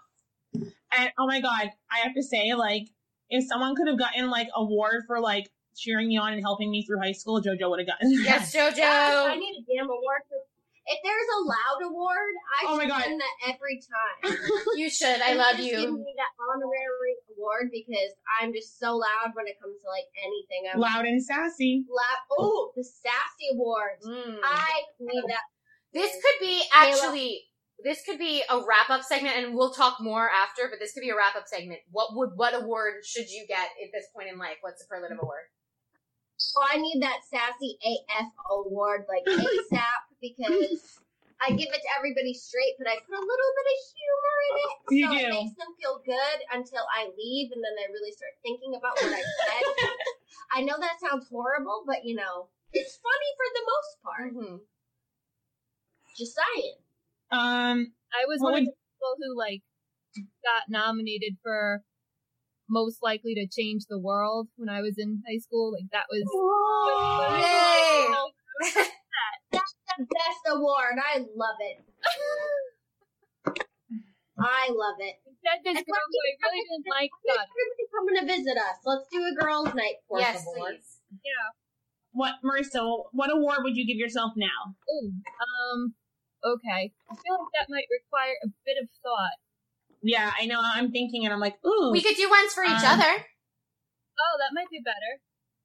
And 0.92 1.10
oh 1.18 1.26
my 1.26 1.40
god, 1.40 1.70
I 1.90 2.00
have 2.02 2.14
to 2.14 2.22
say, 2.22 2.54
like, 2.54 2.88
if 3.28 3.46
someone 3.46 3.76
could 3.76 3.86
have 3.88 3.98
gotten 3.98 4.28
like 4.28 4.48
award 4.54 5.04
for 5.06 5.20
like 5.20 5.48
cheering 5.76 6.08
me 6.08 6.18
on 6.18 6.32
and 6.32 6.42
helping 6.42 6.70
me 6.70 6.84
through 6.84 6.98
high 7.00 7.12
school, 7.12 7.40
JoJo 7.40 7.70
would 7.70 7.78
have 7.78 7.86
gotten. 7.88 8.10
Yes, 8.12 8.54
JoJo. 8.54 9.30
I 9.30 9.36
need 9.36 9.54
a 9.54 9.76
damn 9.76 9.86
award 9.86 10.22
for. 10.28 10.36
If 10.86 10.98
there's 11.04 11.30
a 11.36 11.40
loud 11.44 11.80
award, 11.90 12.32
I 12.50 12.60
Oh 12.66 12.76
my 12.76 12.88
should 12.88 13.10
win 13.10 13.18
that 13.18 13.36
every 13.54 13.80
time. 13.80 14.36
You 14.76 14.88
should. 14.88 15.20
I 15.20 15.34
love 15.34 15.58
you. 15.58 15.70
Give 15.70 15.80
you. 15.92 15.98
me 15.98 16.14
that 16.16 16.32
honorary 16.40 17.14
award 17.36 17.70
because 17.70 18.12
I'm 18.40 18.52
just 18.52 18.78
so 18.78 18.96
loud 18.96 19.34
when 19.34 19.46
it 19.46 19.60
comes 19.60 19.76
to 19.82 19.88
like 19.88 20.08
anything. 20.16 20.70
I'm 20.72 20.80
Loud 20.80 21.04
and 21.04 21.22
sassy. 21.22 21.84
loud. 21.88 22.18
Oh, 22.38 22.72
the 22.76 22.84
sassy 22.84 23.52
award. 23.52 24.00
Mm. 24.04 24.38
I 24.42 24.82
need 25.00 25.24
that. 25.28 25.44
This 25.92 26.10
could 26.12 26.38
be 26.40 26.62
actually 26.72 27.44
this 27.82 28.02
could 28.04 28.18
be 28.18 28.42
a 28.48 28.56
wrap 28.58 28.90
up 28.90 29.02
segment 29.02 29.36
and 29.36 29.54
we'll 29.54 29.72
talk 29.72 29.98
more 30.00 30.28
after, 30.28 30.68
but 30.70 30.78
this 30.78 30.92
could 30.92 31.00
be 31.00 31.10
a 31.10 31.16
wrap 31.16 31.34
up 31.36 31.44
segment. 31.46 31.80
What 31.90 32.10
would 32.12 32.30
what 32.36 32.54
award 32.54 33.04
should 33.04 33.28
you 33.30 33.44
get 33.48 33.68
at 33.82 33.90
this 33.92 34.06
point 34.14 34.28
in 34.32 34.38
life? 34.38 34.56
What's 34.60 34.80
What 34.82 34.88
superlative 34.88 35.18
award? 35.22 35.44
Oh, 36.56 36.66
I 36.66 36.76
need 36.76 37.02
that 37.02 37.20
sassy 37.28 37.78
AF 37.84 38.32
award 38.50 39.06
like 39.08 39.24
ASAP 39.28 40.02
because 40.20 41.00
I 41.40 41.50
give 41.50 41.68
it 41.72 41.80
to 41.80 41.90
everybody 41.96 42.34
straight, 42.34 42.76
but 42.76 42.88
I 42.88 42.96
put 43.00 43.16
a 43.16 43.20
little 43.20 43.52
bit 43.56 43.66
of 43.72 43.78
humor 43.96 44.36
in 44.44 44.54
it. 44.60 44.76
You 44.90 45.06
so 45.06 45.12
do. 45.12 45.18
it 45.20 45.30
makes 45.30 45.56
them 45.56 45.72
feel 45.80 46.02
good 46.04 46.38
until 46.52 46.84
I 46.92 47.08
leave 47.16 47.52
and 47.52 47.62
then 47.64 47.74
they 47.80 47.88
really 47.92 48.12
start 48.12 48.36
thinking 48.44 48.76
about 48.76 48.96
what 49.00 49.12
I 49.12 49.24
said. 49.24 49.64
I 50.56 50.60
know 50.62 50.76
that 50.80 51.00
sounds 51.00 51.28
horrible, 51.28 51.84
but 51.86 52.04
you 52.04 52.16
know, 52.16 52.48
it's 52.72 52.98
funny 53.00 53.30
for 53.36 53.48
the 53.56 53.64
most 53.72 53.92
part. 54.04 54.30
Mm-hmm. 54.34 54.56
Just 56.16 56.36
saying. 56.36 56.74
Um, 57.30 57.92
I 58.12 58.26
was 58.26 58.40
What 58.40 58.52
one 58.52 58.62
of 58.62 58.68
the 58.68 58.76
people 58.76 59.14
who 59.22 59.38
like 59.38 59.62
got 60.44 60.68
nominated 60.68 61.38
for 61.42 61.82
most 62.70 63.02
likely 63.02 63.34
to 63.34 63.46
change 63.50 63.84
the 63.90 63.98
world 63.98 64.48
when 64.56 64.68
I 64.68 64.80
was 64.80 64.94
in 64.96 65.22
high 65.28 65.38
school. 65.38 65.72
Like 65.74 65.90
that 65.92 66.06
was 66.08 66.22
Yay! 67.42 68.80
That's 69.52 69.74
the 69.98 70.06
best 70.06 70.42
award. 70.54 70.96
I 71.02 71.18
love 71.34 71.58
it. 71.60 71.84
I 74.38 74.70
love 74.72 74.96
it. 75.00 75.16
Said 75.44 75.60
this 75.64 75.82
girl 75.84 76.06
who 76.08 76.18
I 76.20 76.32
really 76.48 76.64
didn't 76.64 76.88
like 76.88 77.10
got 77.26 77.44
it. 77.44 77.48
Everybody 77.50 77.84
coming 77.92 78.16
to 78.20 78.24
visit 78.28 78.56
us. 78.56 78.76
Let's 78.84 79.08
do 79.12 79.20
a 79.24 79.34
girls' 79.36 79.74
night 79.74 80.00
for 80.08 80.20
Yes, 80.20 80.44
favor. 80.44 80.76
please. 80.76 81.00
what 82.12 82.34
Marissa? 82.44 82.80
What 83.12 83.32
award 83.32 83.60
would 83.64 83.76
you 83.76 83.86
give 83.86 83.96
yourself 83.96 84.32
now? 84.36 84.76
Ooh, 84.88 85.12
um, 85.12 85.94
okay. 86.44 86.92
I 87.10 87.14
feel 87.16 87.36
like 87.40 87.52
that 87.56 87.68
might 87.68 87.88
require 87.90 88.36
a 88.44 88.48
bit 88.64 88.76
of 88.80 88.88
thought. 89.02 89.36
Yeah, 90.02 90.30
I 90.40 90.46
know. 90.46 90.60
I'm 90.62 90.90
thinking, 90.92 91.24
and 91.24 91.32
I'm 91.34 91.40
like, 91.40 91.56
ooh, 91.66 91.90
We 91.92 92.02
could 92.02 92.16
do 92.16 92.28
ones 92.30 92.52
for 92.54 92.64
each 92.64 92.70
Um, 92.84 92.98
other. 93.00 93.12
Oh, 94.22 94.38
that 94.38 94.50
might 94.54 94.70
be 94.70 94.80
better. 94.84 95.20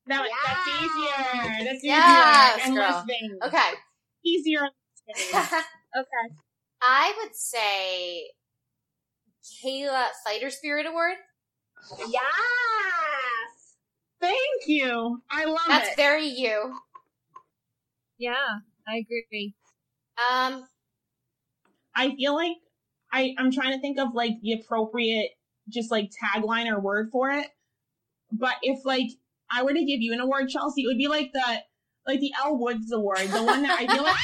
that, 0.07 0.27
that's 0.45 0.67
Yeah. 0.67 0.83
easier. 0.85 1.65
That's 1.65 1.83
easier. 1.83 1.91
Yes, 1.97 2.61
and 2.65 2.75
girl. 2.75 2.83
less 2.91 3.05
things. 3.05 3.37
Okay. 3.43 3.69
Easier. 4.23 4.59
and 4.61 4.71
less 5.33 5.49
things. 5.49 5.65
Okay. 5.97 6.35
I 6.81 7.13
would 7.23 7.35
say 7.35 8.29
Kayla 9.63 10.07
Fighter 10.25 10.49
Spirit 10.49 10.85
Award. 10.85 11.15
Yes. 11.99 12.21
Thank 14.19 14.67
you. 14.67 15.21
I 15.29 15.45
love 15.45 15.59
That's 15.67 15.89
it. 15.89 15.97
very 15.97 16.25
you. 16.27 16.73
Yeah, 18.17 18.59
I 18.87 18.95
agree. 18.97 19.53
Um, 20.17 20.67
I 21.95 22.15
feel 22.15 22.33
like 22.33 22.55
I, 23.11 23.33
I'm 23.37 23.51
trying 23.51 23.73
to 23.73 23.79
think 23.79 23.97
of 23.99 24.13
like 24.13 24.39
the 24.41 24.53
appropriate 24.53 25.31
just 25.69 25.89
like 25.91 26.11
tagline 26.11 26.67
or 26.71 26.79
word 26.79 27.09
for 27.11 27.31
it. 27.31 27.47
But 28.31 28.55
if 28.61 28.85
like 28.85 29.09
I 29.51 29.63
were 29.63 29.73
to 29.73 29.85
give 29.85 30.01
you 30.01 30.13
an 30.13 30.19
award, 30.19 30.49
Chelsea, 30.49 30.83
it 30.83 30.87
would 30.87 30.97
be 30.97 31.07
like 31.07 31.31
the 31.33 31.61
like 32.05 32.19
the 32.19 32.31
Elle 32.37 32.57
Woods 32.59 32.91
Award, 32.91 33.29
the 33.29 33.41
one 33.43 33.63
that 33.63 33.79
I 33.81 33.87
feel 33.87 34.03
like 34.03 34.15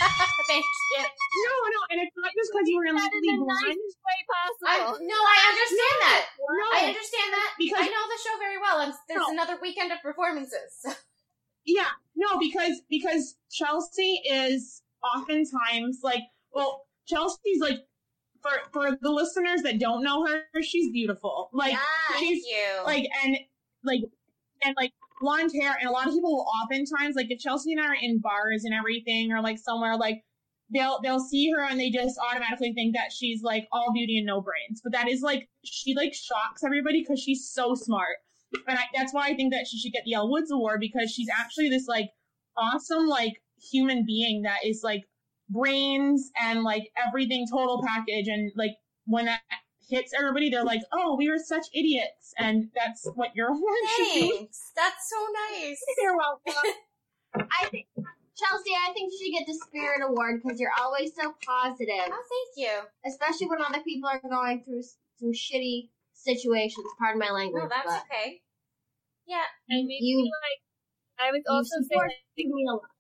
thank 0.47 0.63
you. 0.97 1.01
no, 1.01 1.53
no, 1.65 1.79
and 1.89 2.01
it's 2.01 2.13
not 2.17 2.29
just 2.37 2.51
because 2.53 2.67
you 2.69 2.77
were 2.77 2.85
in 2.85 2.93
That 2.95 3.01
like 3.01 3.11
the 3.11 3.33
the 3.41 3.45
nicest 3.47 3.97
way 4.05 4.17
I, 4.21 4.77
possible. 4.77 4.99
no, 5.01 5.15
I 5.17 5.37
understand 5.49 5.97
that. 6.05 6.21
No, 6.37 6.65
I 6.77 6.81
understand 6.93 7.29
that. 7.33 7.49
Because- 7.57 7.81
I 7.81 7.87
know 7.89 8.03
the 8.05 8.19
show 8.21 8.35
very 8.37 8.59
well. 8.61 8.79
And 8.85 8.93
there's 9.09 9.25
No. 9.25 9.33
another 9.33 9.57
weekend 9.61 9.91
of 9.91 10.01
performances. 10.01 10.85
Yeah, 11.63 11.85
no, 12.15 12.39
because 12.39 12.81
because 12.89 13.35
Chelsea 13.51 14.19
is 14.25 14.81
oftentimes 15.15 15.99
like, 16.03 16.23
well, 16.51 16.87
Chelsea's 17.07 17.61
like 17.61 17.85
for 18.41 18.51
for 18.71 18.97
the 19.01 19.11
listeners 19.11 19.61
that 19.61 19.79
don't 19.79 20.03
know 20.03 20.25
her, 20.25 20.43
she's 20.61 20.91
beautiful. 20.91 21.49
Like. 21.53 21.75
Thank 22.11 22.19
she's 22.19 22.45
you. 22.45 22.83
like 22.85 23.07
and 23.23 23.37
like 23.83 24.01
and 24.63 24.75
like 24.77 24.91
blonde 25.19 25.51
hair, 25.53 25.75
and 25.79 25.89
a 25.89 25.91
lot 25.91 26.07
of 26.07 26.13
people 26.13 26.31
will 26.31 26.47
oftentimes 26.63 27.15
like 27.15 27.27
if 27.29 27.39
Chelsea 27.39 27.71
and 27.71 27.81
I 27.81 27.87
are 27.87 27.95
in 27.95 28.19
bars 28.19 28.63
and 28.65 28.73
everything, 28.73 29.31
or 29.31 29.41
like 29.41 29.57
somewhere 29.57 29.95
like 29.97 30.23
they'll 30.73 30.99
they'll 31.01 31.19
see 31.19 31.51
her 31.51 31.63
and 31.63 31.79
they 31.79 31.89
just 31.89 32.17
automatically 32.19 32.73
think 32.73 32.95
that 32.95 33.11
she's 33.11 33.43
like 33.43 33.67
all 33.71 33.91
beauty 33.93 34.17
and 34.17 34.25
no 34.25 34.41
brains. 34.41 34.81
But 34.83 34.93
that 34.93 35.07
is 35.07 35.21
like 35.21 35.47
she 35.63 35.95
like 35.95 36.13
shocks 36.13 36.63
everybody 36.63 37.01
because 37.01 37.19
she's 37.19 37.49
so 37.49 37.75
smart, 37.75 38.17
and 38.67 38.77
I, 38.77 38.83
that's 38.95 39.13
why 39.13 39.27
I 39.27 39.35
think 39.35 39.53
that 39.53 39.67
she 39.67 39.77
should 39.77 39.93
get 39.93 40.03
the 40.05 40.13
Elle 40.13 40.29
Woods 40.29 40.51
Award 40.51 40.79
because 40.79 41.11
she's 41.11 41.29
actually 41.29 41.69
this 41.69 41.87
like 41.87 42.09
awesome 42.57 43.07
like 43.07 43.41
human 43.71 44.05
being 44.05 44.41
that 44.41 44.59
is 44.65 44.81
like 44.83 45.03
brains 45.51 46.31
and 46.41 46.63
like 46.63 46.83
everything 47.07 47.45
total 47.51 47.83
package 47.85 48.27
and 48.27 48.51
like 48.55 48.71
when 49.05 49.25
that 49.25 49.41
hits 49.89 50.13
everybody 50.17 50.49
they're 50.49 50.63
like 50.63 50.81
oh 50.93 51.15
we 51.17 51.29
were 51.29 51.37
such 51.37 51.65
idiots 51.73 52.33
and 52.37 52.69
that's 52.75 53.05
what 53.15 53.35
your 53.35 53.49
award 53.49 53.83
should 53.95 54.13
be 54.13 54.31
Thanks. 54.37 54.71
That's 54.75 55.09
so 55.09 55.17
nice. 55.51 55.79
you're 56.01 56.17
welcome 56.17 56.71
I 57.35 57.67
think 57.69 57.85
Chelsea, 58.37 58.71
I 58.73 58.91
think 58.93 59.11
you 59.13 59.19
should 59.21 59.37
get 59.37 59.45
the 59.47 59.53
Spirit 59.67 60.01
Award 60.07 60.41
because 60.41 60.59
you're 60.59 60.73
always 60.81 61.13
so 61.15 61.33
positive, 61.45 62.09
Oh, 62.09 62.23
thank 62.33 62.51
you. 62.57 62.73
especially 63.05 63.47
when 63.47 63.61
other 63.61 63.83
people 63.83 64.09
are 64.09 64.19
going 64.19 64.63
through 64.65 64.79
s- 64.79 64.97
some 65.19 65.31
shitty 65.31 65.89
situations. 66.13 66.85
Pardon 66.99 67.19
my 67.19 67.29
language, 67.29 67.61
No, 67.63 67.69
that's 67.69 67.85
but 67.85 68.03
okay. 68.09 68.41
Yeah. 69.27 69.45
And 69.69 69.85
maybe 69.85 69.99
You- 70.01 70.25
like 70.25 70.59
I 71.27 71.31
was 71.31 71.43
also 71.47 71.69
say 71.85 71.93
support 71.93 72.09
like, 72.09 72.47
me 72.47 72.65
a 72.67 72.73
lot. 72.73 72.90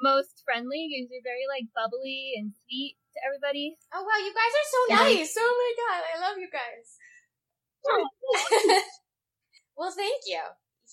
Most 0.00 0.42
friendly 0.44 0.88
because 0.90 1.08
you're 1.10 1.24
very 1.24 1.44
like 1.48 1.68
bubbly 1.74 2.34
and 2.36 2.52
sweet 2.64 2.96
to 3.16 3.18
everybody. 3.24 3.76
Oh 3.94 4.02
wow, 4.04 4.18
you 4.20 4.32
guys 4.34 4.52
are 4.52 4.68
so 4.68 4.80
Yeah. 4.88 5.02
nice. 5.20 5.34
Oh 5.38 5.54
my 5.56 5.72
god, 5.80 6.00
I 6.04 6.14
love 6.20 6.36
you 6.38 6.48
guys. 6.52 6.86
well, 9.76 9.92
thank 9.94 10.22
you. 10.26 10.40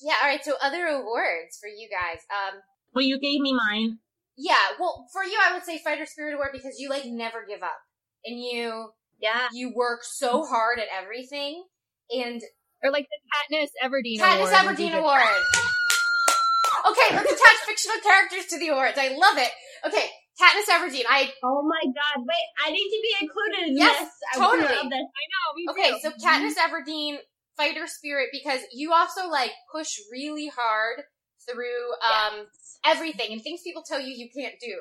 Yeah. 0.02 0.14
All 0.22 0.30
right. 0.30 0.44
So 0.44 0.54
other 0.62 0.86
awards 0.88 1.58
for 1.60 1.68
you 1.68 1.88
guys. 1.90 2.20
Um. 2.30 2.60
well 2.94 3.06
you 3.06 3.20
gave 3.20 3.42
me 3.42 3.54
mine 3.54 3.98
Yeah. 4.38 4.78
Well, 4.80 5.08
for 5.14 5.24
you, 5.24 5.38
I 5.42 5.54
would 5.54 5.64
say 5.64 5.80
Fighter 5.84 6.06
Spirit 6.06 6.34
Award 6.36 6.50
because 6.54 6.76
you 6.80 6.90
like 6.90 7.06
never 7.06 7.46
give 7.48 7.64
up 7.64 7.80
and 8.26 8.40
you 8.40 8.90
Yeah. 9.20 9.48
you 9.54 9.74
work 9.76 10.04
so 10.04 10.46
hard 10.46 10.80
at 10.80 10.88
everything. 10.94 11.64
And 12.12 12.42
Or 12.84 12.92
like 12.92 13.08
the 13.10 13.56
Katniss 13.56 13.70
Everdeen 13.84 14.20
Katniss 14.20 14.50
Award. 14.50 14.66
would 14.68 14.78
Everdeen. 14.78 14.98
Award. 15.00 15.44
Okay, 16.86 17.16
let's 17.16 17.32
attach 17.32 17.58
fictional 17.66 17.98
characters 18.04 18.46
to 18.48 18.60
the 18.60 18.70
awards. 18.70 18.98
I 19.00 19.10
love 19.16 19.38
it. 19.38 19.52
Okay, 19.88 20.08
Katniss 20.40 20.68
Everdeen. 20.70 21.04
I 21.10 21.32
Oh 21.44 21.64
my 21.64 21.82
God! 21.86 22.26
Wait, 22.26 22.48
I 22.66 22.72
need 22.72 22.90
to 22.90 23.00
be 23.02 23.14
included 23.22 23.68
in 23.70 23.74
this. 23.76 23.84
Yes, 23.84 24.00
this. 24.00 24.10
I 24.34 24.38
totally. 24.38 24.64
love 24.76 24.90
this. 24.90 25.08
I 25.08 25.24
know, 25.32 25.72
Okay, 25.72 25.92
too. 25.92 26.00
so 26.02 26.12
Katniss 26.12 26.56
Everdeen, 26.56 27.18
fighter 27.58 27.88
spirit, 27.88 28.30
because 28.32 28.62
you 28.74 28.92
also 28.94 29.30
like 29.30 29.52
push 29.72 29.98
really 30.12 30.48
hard 30.48 31.04
through 31.50 31.92
um 32.04 32.48
everything 32.86 33.32
and 33.34 33.42
things 33.42 33.62
people 33.64 33.84
tell 33.86 34.00
you 34.00 34.14
you 34.14 34.30
can't 34.36 34.56
do, 34.62 34.76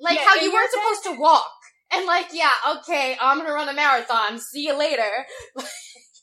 like 0.00 0.16
Yeah, 0.18 0.24
how 0.26 0.34
you 0.36 0.52
weren't 0.52 0.70
supposed 0.70 1.04
to 1.04 1.20
walk, 1.20 1.50
and 1.92 2.06
like 2.06 2.28
yeah, 2.32 2.52
okay, 2.78 3.16
I'm 3.20 3.38
gonna 3.38 3.52
run 3.52 3.68
a 3.68 3.74
marathon. 3.74 4.38
See 4.38 4.64
you 4.66 4.78
later. 4.78 5.26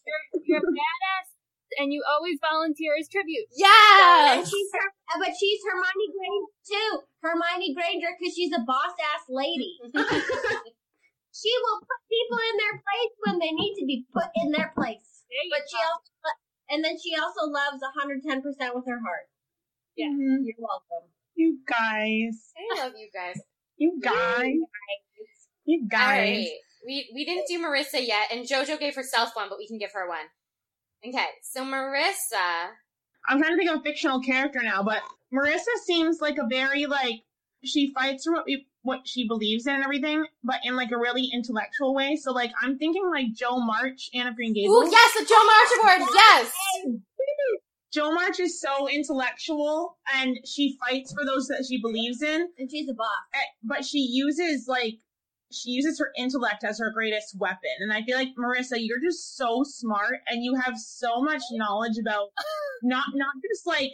You're, 0.08 0.42
you're 0.46 0.62
badass 0.62 1.28
and 1.78 1.94
you 1.94 2.02
always 2.10 2.38
volunteer 2.42 2.94
as 3.00 3.08
tribute. 3.08 3.48
Yeah. 3.56 4.38
And 4.38 4.46
she's 4.48 4.70
her, 4.74 4.88
uh, 5.14 5.18
but 5.22 5.32
she's 5.38 5.62
Hermione 5.64 6.10
Granger 6.14 6.52
too. 6.66 6.92
Hermione 7.22 7.74
Granger 7.78 8.12
because 8.18 8.34
she's 8.36 8.52
a 8.54 8.62
boss 8.66 8.94
ass 9.00 9.24
lady. 9.30 9.78
She 11.38 11.54
will 11.54 11.80
put 11.86 12.02
people 12.10 12.40
in 12.50 12.56
their 12.58 12.76
place 12.82 13.14
when 13.30 13.38
they 13.38 13.54
need 13.54 13.78
to 13.78 13.86
be 13.86 14.06
put 14.10 14.26
in 14.42 14.50
their 14.50 14.74
place. 14.74 15.22
There 15.30 15.44
you 15.46 15.54
But 15.54 15.70
she 15.70 15.78
go. 15.78 15.86
also, 15.86 16.10
and 16.74 16.80
then 16.82 16.98
she 16.98 17.14
also 17.14 17.46
loves 17.46 17.78
110% 17.78 18.74
with 18.74 18.86
her 18.90 18.98
heart. 19.06 19.30
Yeah. 19.96 20.08
Mhm. 20.10 20.42
You're 20.42 20.58
welcome. 20.58 21.14
you 21.36 21.60
guys 21.68 22.54
I 22.58 22.82
love 22.82 22.94
you 22.98 23.10
guys. 23.14 23.38
you 23.78 24.00
guys 24.02 24.56
you 25.66 25.82
All 25.84 25.88
guys 25.90 26.18
right, 26.18 26.48
we 26.88 27.12
we 27.14 27.26
didn't 27.26 27.46
do 27.48 27.60
Marissa 27.62 28.02
yet, 28.02 28.32
and 28.32 28.48
JoJo 28.48 28.80
gave 28.80 28.96
herself 28.96 29.36
one, 29.36 29.50
but 29.50 29.60
we 29.60 29.68
can 29.68 29.78
give 29.78 29.92
her 29.94 30.08
one. 30.10 30.26
Okay, 31.06 31.26
so 31.42 31.64
Marissa. 31.64 32.68
I'm 33.28 33.40
trying 33.40 33.52
to 33.52 33.58
think 33.58 33.70
of 33.70 33.80
a 33.80 33.84
fictional 33.84 34.22
character 34.22 34.62
now, 34.64 34.84
but 34.84 35.02
Marissa 35.34 35.76
seems 35.86 36.22
like 36.22 36.38
a 36.38 36.48
very 36.50 36.86
like 36.86 37.22
she 37.64 37.92
fights 37.94 38.24
for 38.24 38.34
what 38.34 38.46
we, 38.46 38.68
what 38.84 39.02
she 39.06 39.28
believes 39.28 39.68
in 39.68 39.74
and 39.76 39.84
everything, 39.84 40.26
but 40.44 40.58
in 40.64 40.76
like 40.76 40.92
a 40.92 40.98
really 40.98 41.30
intellectual 41.34 41.94
way. 41.94 42.16
So 42.16 42.32
like 42.32 42.52
I'm 42.62 42.78
thinking 42.78 43.10
like 43.12 43.34
Jo 43.36 43.58
March, 43.60 44.10
Anne 44.14 44.28
of 44.28 44.36
Green 44.36 44.54
Gables. 44.54 44.88
Ooh, 44.88 44.92
yes, 44.92 45.14
the 45.20 45.26
Jo 45.26 45.36
March 45.36 45.98
Award. 46.00 46.10
Yes. 46.16 46.54
Jo 47.94 48.12
March 48.12 48.40
is 48.40 48.60
so 48.62 48.88
intellectual 48.90 49.98
and 50.16 50.38
she 50.46 50.78
fights 50.80 51.14
for 51.14 51.26
those 51.26 51.48
that 51.48 51.66
she 51.68 51.82
believes 51.82 52.22
in, 52.22 52.48
And 52.58 52.70
she's 52.70 52.88
a 52.90 52.94
boss. 52.94 53.08
eh, 53.34 53.38
but 53.64 53.84
she 53.86 54.00
uses 54.00 54.68
like 54.68 54.96
she 55.52 55.72
uses 55.72 56.00
her 56.00 56.12
intellect 56.18 56.64
as 56.64 56.80
her 56.80 56.92
greatest 56.92 57.38
weapon. 57.38 57.70
And 57.80 57.94
I 57.94 58.02
feel 58.04 58.18
like 58.18 58.36
Marissa, 58.38 58.76
you're 58.78 59.00
just 59.00 59.38
so 59.38 59.64
smart 59.64 60.16
and 60.28 60.44
you 60.44 60.56
have 60.56 60.78
so 60.78 61.22
much 61.22 61.42
knowledge 61.52 61.98
about 62.00 62.30
not 62.84 63.06
not 63.16 63.34
just 63.50 63.66
like 63.66 63.92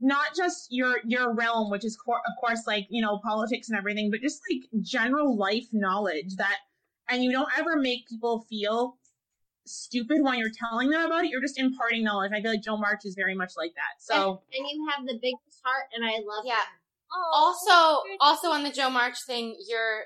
not 0.00 0.34
just 0.36 0.66
your 0.70 0.96
your 1.06 1.32
realm, 1.34 1.70
which 1.70 1.84
is 1.84 1.96
cor- 1.96 2.22
of 2.26 2.32
course 2.40 2.66
like 2.66 2.86
you 2.90 3.02
know 3.02 3.18
politics 3.24 3.68
and 3.68 3.78
everything, 3.78 4.10
but 4.10 4.20
just 4.20 4.40
like 4.50 4.62
general 4.82 5.36
life 5.36 5.66
knowledge 5.72 6.36
that, 6.36 6.56
and 7.08 7.22
you 7.22 7.30
don't 7.32 7.48
ever 7.58 7.76
make 7.76 8.08
people 8.08 8.44
feel 8.48 8.98
stupid 9.64 10.18
when 10.22 10.38
you're 10.38 10.50
telling 10.50 10.90
them 10.90 11.04
about 11.04 11.24
it. 11.24 11.30
You're 11.30 11.40
just 11.40 11.58
imparting 11.58 12.04
knowledge. 12.04 12.32
I 12.34 12.40
feel 12.42 12.52
like 12.52 12.62
Jo 12.62 12.76
March 12.76 13.00
is 13.04 13.14
very 13.14 13.34
much 13.34 13.52
like 13.56 13.72
that. 13.74 14.00
So 14.00 14.42
And 14.56 14.66
you 14.68 14.86
have 14.94 15.06
the 15.06 15.14
biggest 15.14 15.60
heart, 15.64 15.86
and 15.94 16.04
I 16.04 16.18
love 16.24 16.44
Yeah. 16.44 16.54
that. 16.56 16.66
Also, 17.32 18.02
also 18.20 18.50
on 18.50 18.64
the 18.64 18.70
Jo 18.70 18.90
March 18.90 19.16
thing, 19.26 19.56
you're 19.68 20.04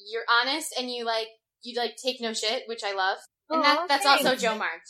you're 0.00 0.24
honest 0.30 0.74
and 0.78 0.90
you 0.90 1.04
like 1.04 1.28
you 1.62 1.78
like 1.78 1.96
take 1.96 2.20
no 2.20 2.32
shit, 2.32 2.62
which 2.66 2.82
I 2.84 2.92
love, 2.94 3.18
and 3.50 3.62
that 3.64 3.88
that's 3.88 4.06
also. 4.06 4.36
Jo 4.36 4.56
March. 4.56 4.88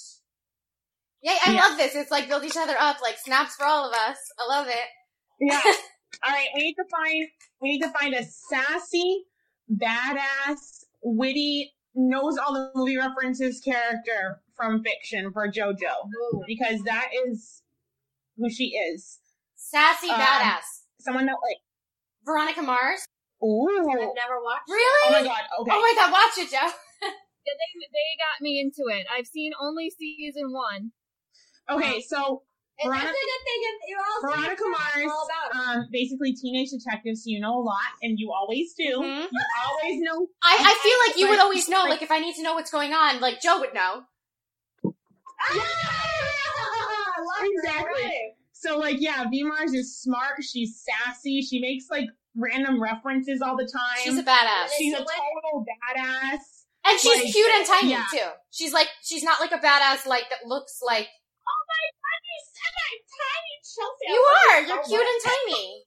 Yeah, 1.23 1.37
I 1.45 1.53
Yeah. 1.55 1.61
love 1.67 1.79
this. 1.79 1.95
It's 1.97 2.11
like 2.11 2.29
build 2.29 2.45
each 2.45 2.57
other 2.57 2.77
up, 2.79 3.01
like 3.03 3.19
snaps 3.19 3.57
for 3.57 3.65
all 3.67 3.89
of 3.89 3.93
us. 3.95 4.19
I 4.39 4.47
love 4.47 4.69
it. 4.69 4.87
yeah. 5.41 5.61
All 6.27 6.33
right, 6.33 6.49
we 6.55 6.63
need 6.63 6.75
to 6.75 6.85
find 6.91 7.29
we 7.61 7.69
need 7.71 7.83
to 7.83 7.91
find 7.91 8.15
a 8.15 8.25
sassy, 8.25 9.25
badass, 9.77 10.85
witty, 11.03 11.73
knows 11.95 12.39
all 12.39 12.55
the 12.55 12.71
movie 12.75 12.97
references 12.97 13.61
character 13.61 14.41
from 14.57 14.83
fiction 14.83 15.31
for 15.33 15.49
JoJo 15.49 16.09
because 16.47 16.81
that 16.85 17.11
is 17.27 17.63
who 18.37 18.49
she 18.51 18.69
is. 18.77 19.19
Sassy 19.55 20.09
Um, 20.11 20.19
badass. 20.21 20.63
Someone 21.01 21.27
that 21.27 21.37
like, 21.47 21.59
Veronica 22.25 22.63
Mars. 22.63 23.05
Ooh, 23.43 23.69
I've 23.91 24.15
never 24.15 24.41
watched. 24.43 24.69
Really? 24.69 25.09
oh 25.09 25.13
my 25.13 25.23
god, 25.23 25.43
okay, 25.61 25.71
Oh 25.75 25.81
my 25.81 25.93
god, 25.97 26.13
watch 26.13 26.39
it, 26.39 26.51
Joe. 26.51 26.71
Yeah, 27.49 27.55
they, 27.57 27.87
they 27.87 28.09
got 28.21 28.43
me 28.43 28.61
into 28.61 28.93
it. 28.95 29.07
I've 29.11 29.27
seen 29.27 29.53
only 29.59 29.89
season 29.89 30.53
one. 30.53 30.93
okay. 31.71 32.03
So 32.03 32.43
And 32.83 32.93
that's 32.93 33.03
Veronica- 33.05 33.09
a 33.09 33.29
good 33.33 33.45
thing. 33.47 33.61
If 33.63 33.89
you're 33.89 34.01
also 34.05 34.37
Veronica 34.37 34.65
Mars, 34.69 35.11
all 35.11 35.27
about 35.27 35.77
um, 35.79 35.89
basically 35.91 36.35
teenage 36.35 36.69
detective, 36.71 37.17
so 37.17 37.23
you 37.27 37.41
know 37.41 37.59
a 37.59 37.63
lot, 37.65 37.89
and 38.03 38.19
you 38.19 38.31
always 38.33 38.75
do. 38.75 38.99
Mhm. 39.01 39.29
You 39.33 39.41
always 39.67 40.01
know. 40.03 40.27
I, 40.43 40.59
I 40.61 40.79
feel 40.83 40.99
like 41.09 41.17
you 41.19 41.29
would 41.31 41.39
always 41.39 41.71
know, 41.71 41.81
like- 41.85 41.91
like 41.91 42.03
if 42.03 42.11
I 42.11 42.19
need 42.19 42.35
to 42.35 42.43
know 42.43 42.53
what's 42.53 42.71
going 42.71 42.93
on, 42.93 43.19
like 43.21 43.41
Joe 43.41 43.61
would 43.61 43.73
know. 43.73 44.03
Ah, 45.41 45.51
I 47.17 47.21
love 47.21 47.39
her 47.41 47.47
Exactly. 47.47 48.03
already. 48.03 48.35
So 48.53 48.79
like, 48.79 48.97
yeah, 49.01 49.25
V 49.31 49.45
Mars 49.45 49.73
is 49.73 49.97
smart. 49.99 50.43
She's 50.43 50.83
sassy. 50.85 51.41
She 51.43 51.61
makes 51.61 51.87
like 51.91 52.09
random 52.39 52.81
references 52.81 53.43
all 53.43 53.57
the 53.57 53.67
time. 53.67 53.99
She's 54.03 54.19
a 54.19 54.23
badass. 54.23 54.69
She's 54.79 54.95
a 54.95 54.99
total 54.99 55.67
badass. 55.67 56.41
And 56.87 56.99
she's 56.99 57.23
like, 57.23 57.33
cute 57.33 57.51
and 57.53 57.67
tiny 57.67 57.91
yeah. 57.91 58.05
too. 58.11 58.31
She's 58.51 58.73
like 58.73 58.89
she's 59.03 59.23
not 59.23 59.41
like 59.41 59.53
a 59.53 59.59
badass 59.59 60.07
like 60.07 60.31
that 60.31 60.47
looks 60.47 60.81
like 60.85 61.09
Oh 61.49 61.61
my 61.69 61.85
god, 62.01 62.21
you 62.25 62.39
said 62.55 62.75
I'm 62.87 63.01
tiny, 63.19 63.55
Chelsea. 63.65 64.09
You 64.13 64.23
are. 64.23 64.59
You're 64.69 64.85
cute 64.85 65.01
much. 65.01 65.13
and 65.13 65.23
tiny. 65.27 65.85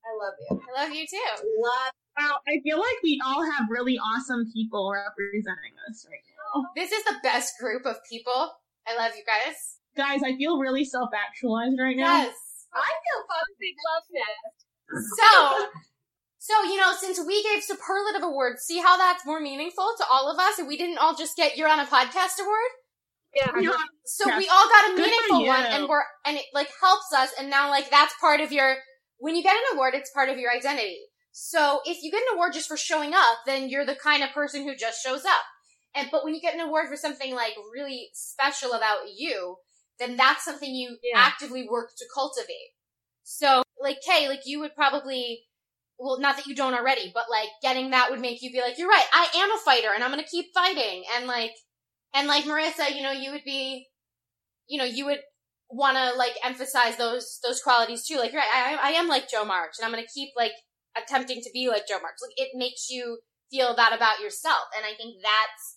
I 0.00 0.10
love 0.18 0.36
you. 0.42 0.52
I 0.58 0.82
love 0.82 0.92
you 0.94 1.06
too. 1.06 1.32
Love. 1.60 1.92
Wow, 2.18 2.38
I 2.48 2.60
feel 2.62 2.78
like 2.78 2.98
we 3.02 3.20
all 3.24 3.44
have 3.44 3.70
really 3.70 3.98
awesome 3.98 4.50
people 4.52 4.90
representing 4.90 5.74
us 5.88 6.04
right 6.10 6.24
now. 6.26 6.66
This 6.74 6.90
is 6.90 7.04
the 7.04 7.16
best 7.22 7.54
group 7.60 7.86
of 7.86 7.96
people. 8.08 8.52
I 8.86 8.96
love 8.96 9.12
you 9.16 9.22
guys. 9.24 9.78
Guys, 9.96 10.22
I 10.24 10.36
feel 10.36 10.58
really 10.58 10.84
self-actualized 10.84 11.78
right 11.78 11.96
now. 11.96 12.24
Yes. 12.24 12.34
I 12.74 12.90
feel 12.90 13.20
fun. 13.26 13.46
Big 13.58 13.74
love 13.86 14.04
fest. 14.10 14.69
So, 14.92 15.68
so 16.38 16.62
you 16.64 16.76
know, 16.78 16.92
since 16.98 17.20
we 17.24 17.42
gave 17.42 17.62
superlative 17.62 18.22
awards, 18.22 18.62
see 18.62 18.78
how 18.80 18.96
that's 18.96 19.24
more 19.26 19.40
meaningful 19.40 19.92
to 19.98 20.04
all 20.10 20.30
of 20.30 20.38
us, 20.38 20.58
and 20.58 20.66
we 20.68 20.76
didn't 20.76 20.98
all 20.98 21.14
just 21.14 21.36
get 21.36 21.56
you're 21.56 21.68
on 21.68 21.80
a 21.80 21.86
podcast 21.86 22.40
award. 22.40 22.70
Yeah. 23.34 23.50
Yeah. 23.60 23.76
So 24.04 24.26
Yes. 24.26 24.38
we 24.38 24.48
all 24.48 24.68
got 24.68 24.90
a 24.92 24.96
Good 24.96 25.06
meaningful 25.06 25.46
one, 25.46 25.64
and 25.64 25.88
we're 25.88 26.02
and 26.26 26.36
it 26.36 26.46
like 26.52 26.68
helps 26.80 27.12
us. 27.14 27.30
And 27.38 27.48
now, 27.50 27.68
like 27.70 27.90
that's 27.90 28.14
part 28.20 28.40
of 28.40 28.50
your 28.52 28.76
when 29.18 29.36
you 29.36 29.42
get 29.42 29.54
an 29.54 29.76
award, 29.76 29.94
it's 29.94 30.10
part 30.10 30.28
of 30.28 30.38
your 30.38 30.50
identity. 30.52 30.98
So 31.32 31.80
if 31.84 32.02
you 32.02 32.10
get 32.10 32.22
an 32.22 32.34
award 32.34 32.54
just 32.54 32.66
for 32.68 32.76
showing 32.76 33.12
up, 33.14 33.38
then 33.46 33.68
you're 33.68 33.86
the 33.86 33.94
kind 33.94 34.22
of 34.24 34.30
person 34.32 34.64
who 34.64 34.74
just 34.74 35.02
shows 35.02 35.24
up. 35.24 35.44
And 35.94 36.08
but 36.10 36.24
when 36.24 36.34
you 36.34 36.40
get 36.40 36.54
an 36.54 36.60
award 36.60 36.88
for 36.88 36.96
something 36.96 37.34
like 37.34 37.54
really 37.72 38.08
special 38.14 38.72
about 38.72 39.00
you, 39.16 39.56
then 40.00 40.16
that's 40.16 40.44
something 40.44 40.74
you 40.74 40.98
Yeah. 41.02 41.18
actively 41.18 41.68
work 41.68 41.90
to 41.98 42.04
cultivate. 42.12 42.74
So 43.22 43.62
like 43.80 43.98
Kay, 44.06 44.28
like 44.28 44.42
you 44.44 44.60
would 44.60 44.74
probably 44.74 45.44
well, 46.00 46.18
not 46.18 46.36
that 46.36 46.46
you 46.46 46.54
don't 46.54 46.74
already, 46.74 47.10
but 47.12 47.26
like 47.30 47.50
getting 47.60 47.90
that 47.90 48.10
would 48.10 48.20
make 48.20 48.40
you 48.40 48.50
be 48.50 48.62
like, 48.62 48.78
you're 48.78 48.88
right, 48.88 49.04
I 49.12 49.28
am 49.36 49.52
a 49.52 49.58
fighter 49.58 49.90
and 49.94 50.02
I'm 50.02 50.10
gonna 50.10 50.24
keep 50.24 50.46
fighting. 50.54 51.04
And 51.14 51.26
like, 51.26 51.52
and 52.14 52.26
like 52.26 52.44
Marissa, 52.44 52.96
you 52.96 53.02
know, 53.02 53.12
you 53.12 53.30
would 53.32 53.44
be, 53.44 53.86
you 54.66 54.78
know, 54.78 54.84
you 54.84 55.04
would 55.04 55.20
want 55.68 55.98
to 55.98 56.16
like 56.16 56.32
emphasize 56.42 56.96
those, 56.96 57.38
those 57.44 57.60
qualities 57.60 58.06
too. 58.06 58.16
Like, 58.16 58.32
right, 58.32 58.48
I, 58.52 58.78
I 58.82 58.90
am 58.92 59.08
like 59.08 59.30
Jo 59.30 59.44
March 59.44 59.74
and 59.78 59.84
I'm 59.84 59.92
gonna 59.92 60.06
keep 60.12 60.30
like 60.36 60.52
attempting 60.96 61.42
to 61.42 61.50
be 61.52 61.68
like 61.68 61.86
Jo 61.86 62.00
March. 62.00 62.16
Like, 62.22 62.48
it 62.48 62.48
makes 62.54 62.88
you 62.88 63.18
feel 63.50 63.76
that 63.76 63.94
about 63.94 64.20
yourself. 64.20 64.72
And 64.74 64.86
I 64.86 64.96
think 64.96 65.16
that's 65.22 65.76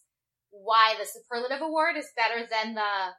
why 0.51 0.95
the 0.97 1.05
superlative 1.05 1.61
award 1.61 1.97
is 1.97 2.07
better 2.15 2.47
than 2.49 2.75
the 2.75 3.11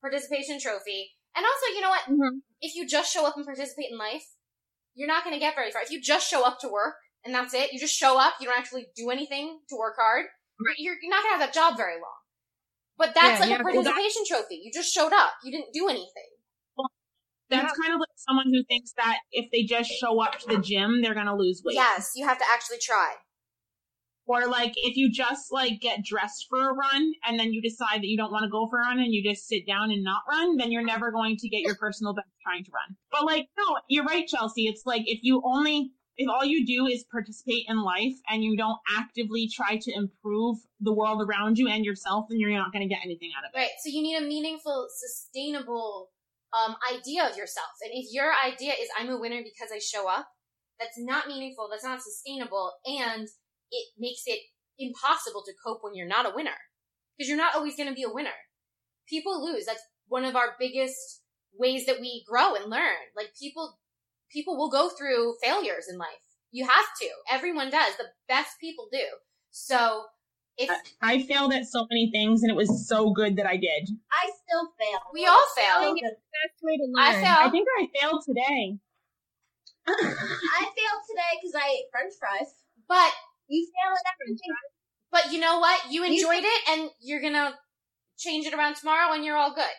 participation 0.00 0.58
trophy. 0.58 1.10
And 1.36 1.44
also, 1.44 1.74
you 1.74 1.80
know 1.80 1.90
what? 1.90 2.02
Mm-hmm. 2.02 2.38
If 2.60 2.74
you 2.74 2.86
just 2.86 3.12
show 3.12 3.26
up 3.26 3.36
and 3.36 3.44
participate 3.44 3.90
in 3.90 3.98
life, 3.98 4.24
you're 4.94 5.08
not 5.08 5.24
going 5.24 5.34
to 5.34 5.40
get 5.40 5.54
very 5.54 5.70
far. 5.70 5.82
If 5.82 5.90
you 5.90 6.00
just 6.00 6.28
show 6.28 6.44
up 6.44 6.58
to 6.60 6.68
work 6.68 6.94
and 7.24 7.34
that's 7.34 7.54
it, 7.54 7.72
you 7.72 7.78
just 7.78 7.94
show 7.94 8.18
up, 8.18 8.34
you 8.40 8.46
don't 8.46 8.58
actually 8.58 8.88
do 8.96 9.10
anything 9.10 9.60
to 9.68 9.76
work 9.76 9.94
hard, 9.98 10.26
you're, 10.78 10.94
you're 11.00 11.10
not 11.10 11.22
going 11.22 11.34
to 11.34 11.38
have 11.38 11.46
that 11.46 11.54
job 11.54 11.76
very 11.76 11.94
long. 11.94 12.20
But 12.98 13.14
that's 13.14 13.40
Yeah, 13.40 13.56
like 13.56 13.60
a 13.60 13.62
participation 13.62 14.22
trophy. 14.28 14.60
You 14.62 14.70
just 14.72 14.92
showed 14.92 15.12
up. 15.12 15.30
You 15.42 15.52
didn't 15.52 15.72
do 15.72 15.88
anything. 15.88 16.30
That's 17.48 17.76
kind 17.78 17.92
of 17.92 17.98
like 17.98 18.14
someone 18.14 18.46
who 18.46 18.62
thinks 18.64 18.92
that 18.96 19.18
if 19.32 19.50
they 19.50 19.62
just 19.64 19.90
show 19.90 20.22
up 20.22 20.38
to 20.38 20.46
the 20.46 20.58
gym, 20.58 21.02
they're 21.02 21.14
gonna 21.14 21.34
lose 21.34 21.62
weight. 21.64 21.74
Yes, 21.74 22.12
you 22.14 22.24
have 22.26 22.38
to 22.38 22.44
actually 22.52 22.78
try. 22.78 23.14
Or 24.30 24.46
like 24.46 24.74
if 24.76 24.96
you 24.96 25.10
just 25.10 25.50
like 25.50 25.80
get 25.80 26.04
dressed 26.04 26.46
for 26.48 26.70
a 26.70 26.72
run 26.72 27.12
and 27.26 27.36
then 27.36 27.52
you 27.52 27.60
decide 27.60 27.96
that 27.96 28.06
you 28.06 28.16
don't 28.16 28.30
want 28.30 28.44
to 28.44 28.48
go 28.48 28.68
for 28.68 28.78
a 28.78 28.82
run 28.82 29.00
and 29.00 29.12
you 29.12 29.28
just 29.28 29.48
sit 29.48 29.66
down 29.66 29.90
and 29.90 30.04
not 30.04 30.22
run, 30.28 30.56
then 30.56 30.70
you're 30.70 30.84
never 30.84 31.10
going 31.10 31.36
to 31.38 31.48
get 31.48 31.62
your 31.62 31.74
personal 31.74 32.14
best 32.14 32.28
trying 32.40 32.62
to 32.62 32.70
run. 32.70 32.96
But 33.10 33.24
like, 33.24 33.48
no, 33.58 33.78
you're 33.88 34.04
right, 34.04 34.24
Chelsea. 34.28 34.68
It's 34.68 34.86
like 34.86 35.02
if 35.06 35.18
you 35.22 35.42
only 35.44 35.90
if 36.16 36.28
all 36.28 36.44
you 36.44 36.64
do 36.64 36.86
is 36.86 37.02
participate 37.10 37.64
in 37.66 37.82
life 37.82 38.14
and 38.28 38.44
you 38.44 38.56
don't 38.56 38.78
actively 38.96 39.48
try 39.48 39.78
to 39.78 39.92
improve 39.92 40.58
the 40.78 40.92
world 40.92 41.22
around 41.28 41.58
you 41.58 41.66
and 41.66 41.84
yourself, 41.84 42.26
then 42.28 42.38
you're 42.38 42.52
not 42.52 42.72
going 42.72 42.88
to 42.88 42.94
get 42.94 43.04
anything 43.04 43.30
out 43.36 43.44
of 43.44 43.50
it. 43.52 43.58
Right. 43.58 43.70
So 43.82 43.90
you 43.90 44.00
need 44.00 44.16
a 44.16 44.20
meaningful, 44.20 44.86
sustainable 44.94 46.10
um, 46.52 46.76
idea 46.94 47.24
of 47.28 47.36
yourself. 47.36 47.70
And 47.82 47.90
if 47.94 48.12
your 48.12 48.30
idea 48.46 48.74
is 48.74 48.88
I'm 48.96 49.08
a 49.08 49.18
winner 49.18 49.42
because 49.42 49.70
I 49.74 49.80
show 49.80 50.08
up, 50.08 50.28
that's 50.78 50.98
not 50.98 51.26
meaningful. 51.26 51.68
That's 51.68 51.84
not 51.84 52.00
sustainable, 52.00 52.72
and 52.86 53.28
it 53.70 53.86
makes 53.98 54.22
it 54.26 54.40
impossible 54.78 55.42
to 55.44 55.52
cope 55.64 55.80
when 55.82 55.94
you're 55.94 56.08
not 56.08 56.26
a 56.26 56.34
winner 56.34 56.56
because 57.16 57.28
you're 57.28 57.38
not 57.38 57.54
always 57.54 57.76
going 57.76 57.88
to 57.88 57.94
be 57.94 58.02
a 58.02 58.12
winner. 58.12 58.36
People 59.08 59.44
lose. 59.44 59.66
That's 59.66 59.82
one 60.08 60.24
of 60.24 60.36
our 60.36 60.54
biggest 60.58 61.22
ways 61.52 61.86
that 61.86 62.00
we 62.00 62.24
grow 62.28 62.54
and 62.54 62.70
learn. 62.70 62.96
Like 63.16 63.32
people, 63.38 63.78
people 64.30 64.56
will 64.56 64.70
go 64.70 64.88
through 64.88 65.34
failures 65.42 65.86
in 65.90 65.98
life. 65.98 66.24
You 66.52 66.66
have 66.66 66.86
to. 67.00 67.08
Everyone 67.30 67.70
does. 67.70 67.96
The 67.96 68.06
best 68.28 68.58
people 68.60 68.88
do. 68.90 69.04
So 69.50 70.04
if 70.56 70.70
I 71.02 71.22
failed 71.22 71.52
at 71.52 71.66
so 71.66 71.86
many 71.90 72.10
things 72.10 72.42
and 72.42 72.50
it 72.50 72.56
was 72.56 72.88
so 72.88 73.10
good 73.10 73.36
that 73.36 73.46
I 73.46 73.56
did. 73.56 73.90
I 74.12 74.30
still 74.44 74.68
fail. 74.78 75.00
We 75.12 75.26
all 75.26 75.44
fail. 75.56 75.82
so 75.82 75.94
good. 75.94 76.02
Best 76.02 76.58
way 76.62 76.76
to 76.76 76.84
learn. 76.84 77.24
I 77.24 77.46
I 77.46 77.50
think 77.50 77.68
I 77.78 77.88
failed 77.98 78.22
today. 78.26 78.78
I 79.88 79.92
failed 79.96 81.02
today 81.08 81.32
because 81.40 81.54
I 81.54 81.68
ate 81.68 81.84
French 81.90 82.14
fries. 82.18 82.54
but 82.88 83.12
You 83.50 83.66
fail 83.66 83.92
at 83.92 84.14
everything. 84.14 84.54
But 85.10 85.32
you 85.32 85.40
know 85.40 85.58
what? 85.58 85.90
You 85.90 86.04
You- 86.04 86.12
enjoyed 86.12 86.44
it 86.44 86.68
and 86.68 86.90
you're 87.00 87.20
gonna 87.20 87.58
change 88.16 88.46
it 88.46 88.54
around 88.54 88.76
tomorrow 88.76 89.12
and 89.12 89.24
you're 89.24 89.36
all 89.36 89.52
good. 89.52 89.74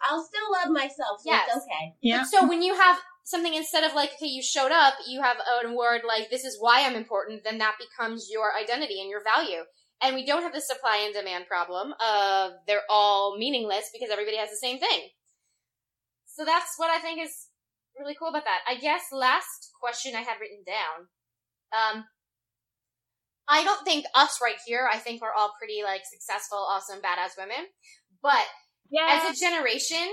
I'll 0.00 0.24
still 0.24 0.50
love 0.50 0.70
myself, 0.70 1.20
so 1.20 1.30
Yes. 1.30 1.46
it's 1.54 1.64
okay. 1.64 1.94
Yeah. 2.00 2.18
But 2.22 2.26
so 2.26 2.48
when 2.48 2.62
you 2.62 2.74
have 2.74 3.00
something 3.22 3.54
instead 3.54 3.84
of 3.84 3.94
like, 3.94 4.12
okay, 4.14 4.26
you 4.26 4.42
showed 4.42 4.72
up, 4.72 4.94
you 5.06 5.22
have 5.22 5.38
an 5.38 5.66
award 5.66 6.02
like, 6.04 6.28
this 6.30 6.44
is 6.44 6.60
why 6.60 6.82
I'm 6.84 6.96
important, 6.96 7.44
then 7.44 7.58
that 7.58 7.78
becomes 7.78 8.28
your 8.28 8.56
identity 8.56 9.00
and 9.00 9.08
your 9.08 9.22
value. 9.22 9.64
And 10.00 10.16
we 10.16 10.26
don't 10.26 10.42
have 10.42 10.52
the 10.52 10.60
supply 10.60 10.96
and 10.96 11.14
demand 11.14 11.46
problem 11.46 11.94
of 12.00 12.54
they're 12.66 12.82
all 12.90 13.38
meaningless 13.38 13.90
because 13.92 14.10
everybody 14.10 14.36
has 14.36 14.50
the 14.50 14.56
same 14.56 14.80
thing. 14.80 15.10
So 16.26 16.44
that's 16.44 16.76
what 16.76 16.90
I 16.90 16.98
think 16.98 17.20
is 17.22 17.48
really 17.96 18.16
cool 18.16 18.28
about 18.30 18.44
that. 18.44 18.62
I 18.66 18.74
guess 18.74 19.02
last 19.12 19.70
question 19.80 20.16
I 20.16 20.22
had 20.22 20.40
written 20.40 20.64
down. 20.66 21.08
Um, 21.72 22.08
I 23.52 23.64
don't 23.64 23.84
think 23.84 24.06
us 24.14 24.38
right 24.42 24.56
here, 24.66 24.88
I 24.90 24.96
think 24.98 25.20
we're 25.20 25.32
all 25.36 25.52
pretty 25.58 25.82
like 25.84 26.02
successful, 26.10 26.56
awesome, 26.58 27.00
badass 27.00 27.36
women. 27.36 27.66
But 28.22 28.46
yeah. 28.90 29.20
as 29.22 29.36
a 29.36 29.40
generation, 29.40 30.08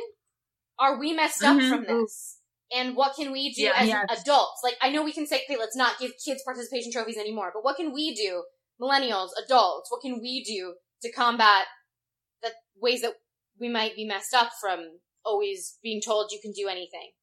are 0.78 0.99
we 0.99 1.13
messed 1.13 1.41
up 1.43 1.58
Mhm. 1.58 1.69
from 1.69 1.84
this? 1.86 2.41
And 2.71 2.95
what 2.97 3.15
can 3.15 3.32
we 3.32 3.54
do 3.54 3.63
Yeah, 3.63 3.73
as 3.78 3.88
yes. 3.88 4.06
adults? 4.10 4.62
Like, 4.62 4.78
I 4.82 4.89
know 4.89 5.04
we 5.04 5.13
can 5.13 5.25
say, 5.25 5.43
okay, 5.43 5.58
let's 5.58 5.75
not 5.75 5.99
give 5.99 6.12
kids 6.23 6.43
participation 6.43 6.91
trophies 6.91 7.17
anymore, 7.17 7.52
but 7.54 7.63
what 7.63 7.78
can 7.78 7.93
we 7.93 8.13
do, 8.13 8.43
millennials, 8.80 9.30
adults, 9.43 9.89
what 9.89 10.02
can 10.02 10.19
we 10.21 10.43
do 10.43 10.75
to 11.02 11.12
combat 11.12 11.67
the 12.41 12.54
ways 12.75 13.02
that 13.02 13.15
we 13.58 13.69
might 13.69 13.95
be 13.95 14.06
messed 14.06 14.34
up 14.34 14.52
from 14.60 14.99
always 15.23 15.80
being 15.82 16.02
told 16.02 16.32
you 16.32 16.39
can 16.41 16.52
do 16.52 16.67
anything? 16.67 17.13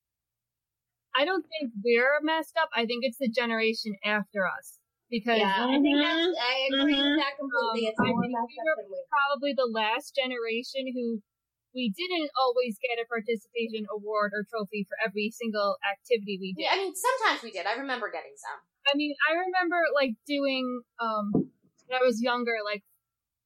I 1.15 1.25
don't 1.27 1.43
think 1.43 1.73
we're 1.85 2.21
messed 2.23 2.57
up. 2.57 2.71
I 2.75 2.87
think 2.87 3.05
it's 3.05 3.19
the 3.19 3.29
generation 3.29 3.97
after 4.03 4.47
us. 4.47 4.76
Because 5.11 5.39
Yeah, 5.39 5.55
I 5.55 5.79
think 5.79 5.99
that's, 6.03 6.27
Mhm. 6.27 6.35
I 6.41 6.57
agree 6.67 6.95
Mhm. 6.99 7.15
with 7.15 7.19
that 7.23 7.37
completely. 7.39 7.87
Um, 7.87 7.91
it's 7.93 8.01
I 8.01 8.11
more 8.11 8.21
think 8.23 8.33
messed 8.33 8.51
we 8.51 8.59
up 8.59 8.77
were 8.77 8.89
we. 8.91 9.05
probably 9.09 9.53
the 9.55 9.67
last 9.67 10.15
generation 10.15 10.91
who 10.93 11.23
we 11.75 11.91
didn't 11.91 12.31
always 12.41 12.79
get 12.79 12.99
a 12.99 13.07
participation 13.07 13.87
award 13.91 14.33
or 14.35 14.45
trophy 14.51 14.85
for 14.89 14.97
every 15.05 15.31
single 15.31 15.77
activity 15.85 16.39
we 16.41 16.55
did. 16.55 16.63
Yeah, 16.63 16.73
I 16.73 16.77
mean, 16.79 16.95
sometimes 16.95 17.43
we 17.43 17.51
did. 17.53 17.67
I 17.67 17.75
remember 17.75 18.11
getting 18.11 18.35
some. 18.37 18.59
I 18.93 18.97
mean, 18.97 19.15
I 19.29 19.35
remember 19.35 19.79
like 19.95 20.15
doing 20.27 20.83
um 20.99 21.31
when 21.87 22.01
I 22.01 22.05
was 22.05 22.21
younger, 22.23 22.57
like 22.65 22.83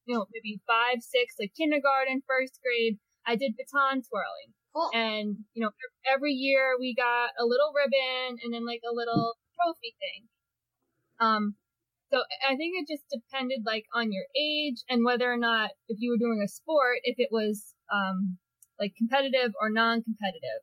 you 0.07 0.15
know, 0.17 0.27
maybe 0.33 0.61
five, 0.67 1.03
six, 1.03 1.35
like 1.39 1.53
kindergarten, 1.57 2.23
first 2.27 2.59
grade. 2.63 2.99
I 3.27 3.37
did 3.37 3.55
baton 3.57 4.01
twirling, 4.03 4.51
Cool. 4.75 4.91
and 4.95 5.45
you 5.53 5.63
know, 5.63 5.71
every 6.09 6.33
year 6.33 6.77
we 6.79 6.95
got 6.95 7.31
a 7.39 7.45
little 7.45 7.73
ribbon 7.77 8.39
and 8.43 8.53
then 8.55 8.65
like 8.65 8.81
a 8.89 8.95
little 8.95 9.37
trophy 9.61 9.95
thing. 10.01 10.29
Um, 11.21 11.55
so 12.11 12.19
I 12.49 12.57
think 12.57 12.75
it 12.77 12.93
just 12.93 13.05
depended 13.09 13.61
like 13.65 13.85
on 13.95 14.13
your 14.13 14.25
age 14.37 14.83
and 14.89 15.05
whether 15.05 15.33
or 15.33 15.37
not 15.37 15.71
if 15.89 15.99
you 16.01 16.11
were 16.11 16.19
doing 16.19 16.43
a 16.45 16.49
sport, 16.49 16.99
if 17.05 17.17
it 17.19 17.29
was 17.31 17.75
um 17.93 18.39
like 18.79 18.95
competitive 18.97 19.53
or 19.61 19.71
non-competitive 19.71 20.63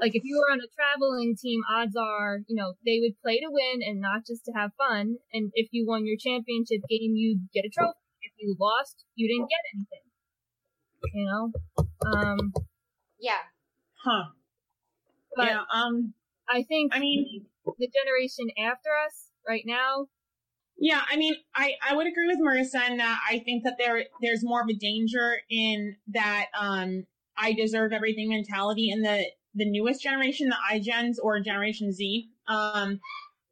like 0.00 0.14
if 0.14 0.22
you 0.24 0.36
were 0.38 0.52
on 0.52 0.60
a 0.60 0.68
traveling 0.74 1.36
team, 1.36 1.60
odds 1.70 1.94
are, 1.96 2.40
you 2.48 2.56
know, 2.56 2.74
they 2.84 2.98
would 3.00 3.20
play 3.22 3.38
to 3.38 3.48
win 3.50 3.80
and 3.86 4.00
not 4.00 4.24
just 4.26 4.44
to 4.46 4.52
have 4.52 4.70
fun. 4.78 5.16
And 5.32 5.50
if 5.54 5.68
you 5.72 5.86
won 5.86 6.06
your 6.06 6.16
championship 6.18 6.80
game, 6.88 7.14
you'd 7.14 7.48
get 7.52 7.64
a 7.64 7.68
trophy. 7.68 7.98
If 8.22 8.32
you 8.38 8.56
lost, 8.58 9.04
you 9.14 9.28
didn't 9.28 9.50
get 9.50 9.60
anything. 9.74 10.06
You 11.14 11.26
know? 11.26 11.52
Um, 12.06 12.52
Yeah. 13.18 13.44
Huh. 14.04 14.30
but 15.36 15.46
yeah. 15.46 15.62
Um. 15.72 16.14
I 16.48 16.62
think 16.64 16.92
I 16.94 16.98
mean, 16.98 17.46
the 17.64 17.88
generation 17.88 18.48
after 18.58 18.90
us 19.06 19.29
right 19.48 19.62
now, 19.66 20.06
Yeah, 20.78 21.02
I 21.10 21.16
mean, 21.16 21.34
I, 21.54 21.74
I 21.86 21.94
would 21.94 22.06
agree 22.06 22.26
with 22.26 22.38
Marissa 22.40 22.88
in 22.88 22.96
that 22.98 23.20
I 23.30 23.40
think 23.40 23.64
that 23.64 23.76
there 23.78 24.04
there's 24.22 24.42
more 24.44 24.62
of 24.62 24.68
a 24.68 24.74
danger 24.74 25.38
in 25.50 25.96
that 26.08 26.46
um 26.58 27.06
I 27.36 27.52
deserve 27.52 27.92
everything 27.92 28.28
mentality 28.28 28.90
in 28.90 29.02
the 29.02 29.24
the 29.54 29.68
newest 29.68 30.00
generation, 30.02 30.48
the 30.48 30.56
iGens 30.78 31.16
or 31.22 31.40
Generation 31.40 31.92
Z. 31.92 32.28
Um, 32.46 33.00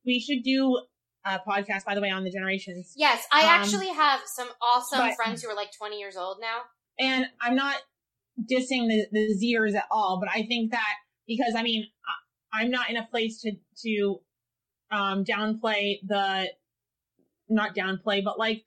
we 0.06 0.20
should 0.20 0.42
do 0.44 0.80
a 1.24 1.38
podcast, 1.40 1.84
by 1.84 1.94
the 1.96 2.00
way, 2.00 2.08
on 2.10 2.22
the 2.24 2.30
generations. 2.30 2.92
Yes, 2.96 3.26
I 3.32 3.42
Um, 3.42 3.48
actually 3.60 3.88
have 3.88 4.20
some 4.26 4.48
awesome 4.62 5.00
but- 5.00 5.16
friends 5.16 5.42
who 5.42 5.50
are 5.50 5.56
like 5.56 5.72
20 5.76 5.98
years 5.98 6.16
old 6.16 6.38
now. 6.40 6.60
And 7.00 7.26
I'm 7.40 7.54
not 7.56 7.76
dissing 8.40 8.88
the 8.88 9.06
the 9.12 9.34
Zers 9.34 9.74
at 9.74 9.86
all, 9.90 10.18
but 10.20 10.28
I 10.34 10.42
think 10.46 10.70
that 10.70 10.94
because 11.26 11.54
I 11.56 11.62
mean 11.62 11.86
I, 12.52 12.60
I'm 12.60 12.70
not 12.70 12.88
in 12.90 12.96
a 12.96 13.04
place 13.06 13.40
to 13.42 13.52
to 13.82 14.20
um 14.90 15.24
downplay 15.24 15.98
the 16.06 16.48
not 17.48 17.74
downplay, 17.74 18.22
but 18.22 18.38
like 18.38 18.64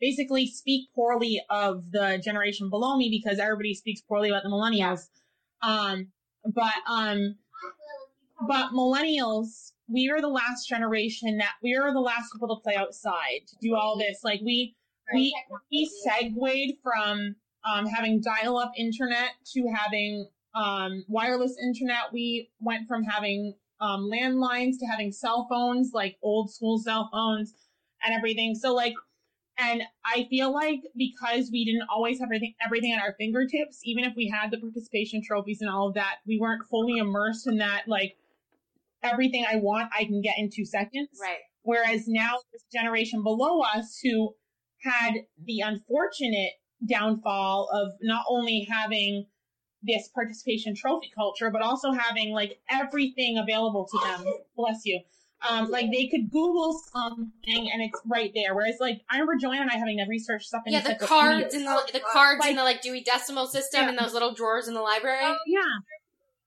basically 0.00 0.46
speak 0.46 0.88
poorly 0.94 1.42
of 1.50 1.90
the 1.92 2.20
generation 2.22 2.68
below 2.68 2.96
me 2.96 3.08
because 3.08 3.38
everybody 3.38 3.74
speaks 3.74 4.00
poorly 4.00 4.30
about 4.30 4.42
the 4.42 4.48
millennials. 4.48 5.08
Um, 5.62 6.08
but 6.44 6.74
um, 6.88 7.36
but 8.48 8.70
millennials, 8.72 9.72
we 9.88 10.10
are 10.10 10.20
the 10.20 10.28
last 10.28 10.68
generation 10.68 11.38
that 11.38 11.52
we 11.62 11.76
are 11.76 11.92
the 11.92 12.00
last 12.00 12.32
people 12.32 12.48
to 12.48 12.62
play 12.62 12.74
outside 12.74 13.46
to 13.48 13.56
do 13.60 13.76
all 13.76 13.96
this. 13.96 14.20
Like 14.24 14.40
we 14.44 14.74
we 15.14 15.34
we 15.70 15.90
segued 16.04 16.78
from 16.82 17.36
um, 17.64 17.86
having 17.86 18.20
dial-up 18.20 18.72
internet 18.76 19.30
to 19.54 19.72
having 19.72 20.26
um, 20.54 21.04
wireless 21.06 21.56
internet. 21.62 22.12
We 22.12 22.50
went 22.60 22.88
from 22.88 23.04
having 23.04 23.54
um, 23.82 24.08
landlines 24.08 24.78
to 24.78 24.86
having 24.86 25.10
cell 25.10 25.46
phones, 25.50 25.90
like 25.92 26.16
old 26.22 26.50
school 26.50 26.78
cell 26.78 27.10
phones 27.12 27.52
and 28.02 28.14
everything. 28.14 28.54
So 28.54 28.72
like, 28.72 28.94
and 29.58 29.82
I 30.06 30.26
feel 30.30 30.54
like 30.54 30.80
because 30.96 31.50
we 31.52 31.64
didn't 31.64 31.88
always 31.94 32.20
have 32.20 32.28
everything 32.28 32.54
everything 32.64 32.92
at 32.92 33.02
our 33.02 33.14
fingertips, 33.18 33.80
even 33.84 34.04
if 34.04 34.14
we 34.16 34.32
had 34.32 34.50
the 34.50 34.58
participation 34.58 35.20
trophies 35.22 35.60
and 35.60 35.68
all 35.68 35.88
of 35.88 35.94
that, 35.94 36.16
we 36.26 36.38
weren't 36.40 36.62
fully 36.70 36.98
immersed 36.98 37.46
in 37.46 37.58
that 37.58 37.82
like 37.88 38.14
everything 39.02 39.44
I 39.50 39.56
want, 39.56 39.90
I 39.96 40.04
can 40.04 40.22
get 40.22 40.38
in 40.38 40.48
two 40.48 40.64
seconds. 40.64 41.08
Right. 41.20 41.38
Whereas 41.62 42.04
now 42.06 42.38
this 42.52 42.64
generation 42.72 43.22
below 43.22 43.62
us 43.62 43.98
who 44.02 44.34
had 44.82 45.14
the 45.44 45.60
unfortunate 45.60 46.52
downfall 46.88 47.68
of 47.72 47.92
not 48.00 48.24
only 48.28 48.66
having 48.70 49.26
this 49.82 50.08
participation 50.08 50.74
trophy 50.74 51.10
culture, 51.14 51.50
but 51.50 51.62
also 51.62 51.92
having 51.92 52.32
like 52.32 52.60
everything 52.70 53.38
available 53.38 53.86
to 53.90 53.98
them. 54.04 54.24
Bless 54.56 54.82
you. 54.84 55.00
Um, 55.48 55.70
like 55.70 55.90
they 55.90 56.06
could 56.06 56.30
Google 56.30 56.72
something 56.92 57.26
and 57.72 57.82
it's 57.82 58.00
right 58.06 58.30
there. 58.32 58.54
Whereas 58.54 58.76
like 58.80 59.00
I 59.10 59.16
remember 59.16 59.34
Joanna 59.40 59.62
and 59.62 59.70
I 59.72 59.76
having 59.76 59.98
to 59.98 60.04
research 60.08 60.44
stuff 60.44 60.62
in 60.66 60.72
Yeah, 60.72 60.80
the 60.82 60.94
cards 60.94 61.52
in 61.54 61.64
the 61.64 61.90
the 61.92 61.98
cards 62.00 62.38
Like- 62.40 62.50
in 62.50 62.56
the 62.56 62.62
like 62.62 62.80
Dewey 62.80 63.02
Decimal 63.02 63.46
System 63.48 63.82
Yeah. 63.82 63.88
in 63.90 63.96
those 63.96 64.12
little 64.12 64.34
drawers 64.34 64.68
in 64.68 64.74
the 64.74 64.80
library. 64.82 65.18
Oh, 65.24 65.36
yeah. 65.46 65.60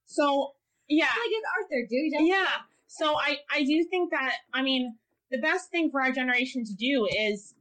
So 0.05 0.53
yeah, 0.87 1.05
Like 1.05 1.13
it's 1.25 1.47
Arthur, 1.59 1.87
dude. 1.89 2.27
yeah. 2.27 2.47
So 2.87 3.17
I 3.17 3.39
I 3.49 3.63
do 3.63 3.83
think 3.89 4.11
that 4.11 4.35
I 4.53 4.61
mean 4.61 4.95
the 5.31 5.39
best 5.39 5.71
thing 5.71 5.89
for 5.91 6.01
our 6.01 6.11
generation 6.13 6.63
to 6.63 6.73
do 6.73 7.05
is 7.11 7.53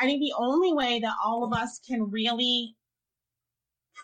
I 0.00 0.04
think 0.06 0.20
the 0.20 0.32
only 0.38 0.72
way 0.72 1.00
that 1.00 1.12
all 1.22 1.44
of 1.44 1.52
us 1.52 1.80
can 1.86 2.10
really 2.10 2.76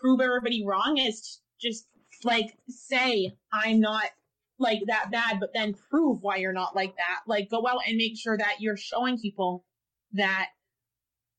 prove 0.04 0.20
everybody 0.20 0.62
wrong 0.66 0.98
is 0.98 1.20
to 1.20 1.68
just 1.68 1.86
like 2.24 2.56
say 2.68 3.32
I'm 3.52 3.80
not 3.80 4.10
like 4.58 4.82
that 4.86 5.10
bad, 5.10 5.40
but 5.40 5.50
then 5.54 5.74
prove 5.90 6.18
why 6.20 6.36
you're 6.36 6.52
not 6.52 6.76
like 6.76 6.94
that. 6.96 7.20
Like 7.26 7.48
go 7.50 7.66
out 7.66 7.80
and 7.88 7.96
make 7.96 8.18
sure 8.18 8.36
that 8.36 8.56
you're 8.60 8.76
showing 8.76 9.18
people 9.18 9.64
that 10.12 10.48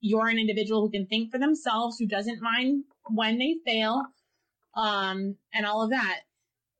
you're 0.02 0.28
an 0.28 0.40
individual 0.40 0.82
who 0.82 0.92
can 0.92 1.06
think 1.06 1.32
for 1.32 1.38
themselves, 1.38 1.98
who 1.98 2.08
doesn't 2.08 2.42
mind 2.42 2.84
when 3.10 3.38
they 3.38 3.56
fail, 3.66 4.04
um, 4.76 5.36
and 5.54 5.66
all 5.66 5.84
of 5.84 5.92
that. 5.92 6.22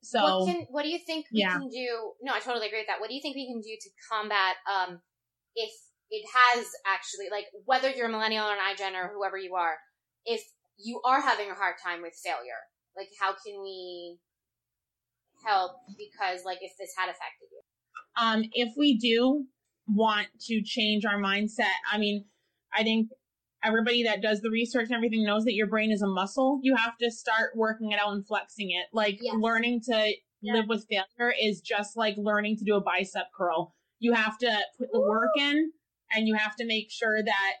So 0.02 0.20
what 0.20 0.46
can 0.46 0.66
what 0.70 0.82
do 0.82 0.88
you 0.88 0.98
think 0.98 1.26
we 1.32 1.40
yeah. 1.40 1.52
can 1.52 1.68
do? 1.68 2.12
No, 2.20 2.32
I 2.34 2.40
totally 2.40 2.66
agree 2.66 2.80
with 2.80 2.88
that. 2.88 3.00
What 3.00 3.08
do 3.08 3.14
you 3.14 3.22
think 3.22 3.36
we 3.36 3.46
can 3.46 3.60
do 3.60 3.76
to 3.80 3.90
combat 4.10 4.56
um 4.70 5.00
if 5.54 5.70
it 6.10 6.24
has 6.34 6.66
actually 6.86 7.26
like 7.30 7.46
whether 7.64 7.90
you're 7.90 8.06
a 8.06 8.10
millennial 8.10 8.46
or 8.46 8.52
an 8.52 8.58
iGen 8.74 8.94
or 8.94 9.12
whoever 9.14 9.38
you 9.38 9.54
are, 9.54 9.76
if 10.24 10.42
you 10.78 11.00
are 11.04 11.20
having 11.20 11.50
a 11.50 11.54
hard 11.54 11.76
time 11.82 12.02
with 12.02 12.14
failure, 12.22 12.62
like 12.96 13.08
how 13.20 13.32
can 13.32 13.62
we 13.62 14.18
help 15.44 15.72
because 15.96 16.44
like 16.44 16.58
if 16.60 16.72
this 16.78 16.92
had 16.96 17.08
affected 17.08 17.48
you? 17.50 17.60
um, 18.16 18.44
if 18.52 18.72
we 18.76 18.96
do 18.96 19.44
want 19.86 20.28
to 20.40 20.62
change 20.62 21.04
our 21.04 21.18
mindset, 21.18 21.74
I 21.90 21.98
mean, 21.98 22.24
I 22.72 22.82
think 22.82 23.10
everybody 23.64 24.04
that 24.04 24.22
does 24.22 24.40
the 24.40 24.50
research 24.50 24.86
and 24.86 24.94
everything 24.94 25.24
knows 25.24 25.44
that 25.44 25.54
your 25.54 25.66
brain 25.66 25.90
is 25.90 26.02
a 26.02 26.06
muscle. 26.06 26.60
You 26.62 26.74
have 26.76 26.96
to 26.98 27.10
start 27.10 27.52
working 27.54 27.92
it 27.92 27.98
out 27.98 28.12
and 28.12 28.26
flexing 28.26 28.70
it. 28.70 28.86
Like 28.92 29.18
Yes. 29.20 29.36
learning 29.38 29.82
to 29.82 30.14
live 30.42 30.66
with 30.68 30.86
failure 30.88 31.34
is 31.40 31.60
just 31.60 31.96
like 31.96 32.14
learning 32.16 32.56
to 32.58 32.64
do 32.64 32.76
a 32.76 32.80
bicep 32.80 33.26
curl. 33.36 33.74
You 33.98 34.12
have 34.12 34.38
to 34.38 34.58
put 34.78 34.92
the 34.92 35.00
work 35.00 35.30
in 35.38 35.72
and 36.14 36.28
you 36.28 36.34
have 36.34 36.54
to 36.56 36.66
make 36.66 36.90
sure 36.90 37.22
that 37.22 37.54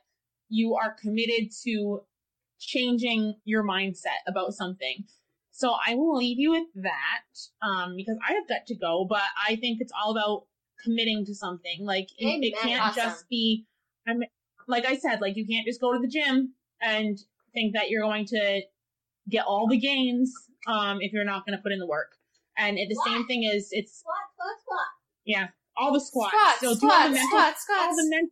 you 0.48 0.76
are 0.76 0.94
committed 0.94 1.50
to 1.64 2.02
changing 2.58 3.34
your 3.44 3.62
mindset 3.64 4.20
about 4.26 4.54
something. 4.54 5.04
So 5.50 5.74
I 5.86 5.94
will 5.94 6.16
leave 6.16 6.38
you 6.38 6.50
with 6.50 6.66
that 6.82 7.66
um, 7.66 7.94
because 7.96 8.16
I 8.28 8.34
have 8.34 8.46
got 8.48 8.66
to 8.66 8.74
go, 8.74 9.06
but 9.08 9.22
I 9.48 9.56
think 9.56 9.80
it's 9.80 9.92
all 9.98 10.12
about 10.12 10.44
committing 10.84 11.24
to 11.26 11.34
something. 11.34 11.78
Like 11.80 12.08
it, 12.18 12.44
it 12.44 12.58
can't 12.60 12.82
Awesome. 12.82 13.02
just 13.02 13.28
be. 13.28 13.64
I'm 14.06 14.20
like 14.68 14.84
I 14.84 14.96
said, 14.96 15.20
like 15.20 15.36
you 15.36 15.46
can't 15.46 15.66
just 15.66 15.80
go 15.80 15.92
to 15.92 15.98
the 15.98 16.08
gym 16.08 16.52
and 16.82 17.18
think 17.54 17.72
that 17.74 17.88
you're 17.88 18.02
going 18.02 18.26
to 18.26 18.60
get 19.30 19.44
all 19.46 19.66
the 19.66 19.78
gains 19.78 20.32
um, 20.66 20.98
if 21.00 21.12
you're 21.12 21.24
not 21.24 21.46
going 21.46 21.56
to 21.56 21.62
put 21.62 21.72
in 21.72 21.78
the 21.78 21.86
work. 21.86 22.12
And 22.58 22.78
it, 22.78 22.88
the 22.88 23.00
same 23.06 23.26
thing 23.26 23.44
is 23.44 23.68
it's 23.72 23.98
Squat, 24.00 24.14
squat, 24.34 24.56
squat. 24.62 24.86
yeah 25.24 25.48
all 25.78 25.92
the 25.92 26.00
squats. 26.00 26.32
Squats, 26.34 26.60
so 26.60 26.66
do 26.66 26.70
all 26.70 26.76
squats, 26.90 27.08
the 27.08 27.10
mental, 27.14 27.28
squats, 27.30 27.66
all 27.78 27.96
the 27.96 28.08
mental. 28.10 28.30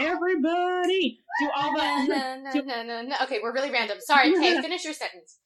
Everybody 0.00 1.20
do 1.40 1.50
all 1.56 1.72
No, 1.72 2.06
the 2.06 2.06
no, 2.06 2.36
no, 2.42 2.60
no, 2.62 2.82
no, 2.82 3.02
no. 3.02 3.16
Okay, 3.22 3.38
we're 3.42 3.52
really 3.52 3.70
random. 3.70 3.98
Sorry, 4.00 4.32
Kay, 4.40 4.60
finish 4.60 4.84
your 4.84 4.94
sentence. 4.94 5.38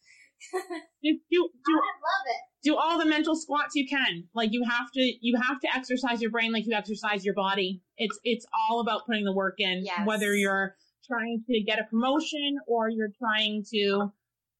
do, 0.53 0.61
do, 1.03 1.19
do 1.31 1.73
I 1.73 1.95
love 2.03 2.27
it. 2.27 2.41
do 2.63 2.77
all 2.77 2.99
the 2.99 3.07
mental 3.07 3.35
squats 3.35 3.75
you 3.75 3.89
can. 3.89 4.25
Like 4.35 4.51
you 4.53 4.65
have 4.65 4.91
to 4.93 5.01
you 5.21 5.41
have 5.41 5.61
to 5.61 5.69
exercise 5.75 6.21
your 6.21 6.31
brain 6.31 6.53
like 6.53 6.67
you 6.67 6.75
exercise 6.75 7.25
your 7.25 7.35
body. 7.35 7.83
It's 7.97 8.19
it's 8.25 8.47
all 8.53 8.81
about 8.81 9.07
putting 9.07 9.25
the 9.25 9.33
work 9.33 9.55
in. 9.59 9.83
Yes. 9.85 10.07
Whether 10.07 10.35
you're 10.35 10.75
trying 11.07 11.45
to 11.49 11.63
get 11.63 11.79
a 11.79 11.85
promotion 11.85 12.59
or 12.67 12.89
you're 12.91 13.13
trying 13.19 13.65
to 13.73 14.13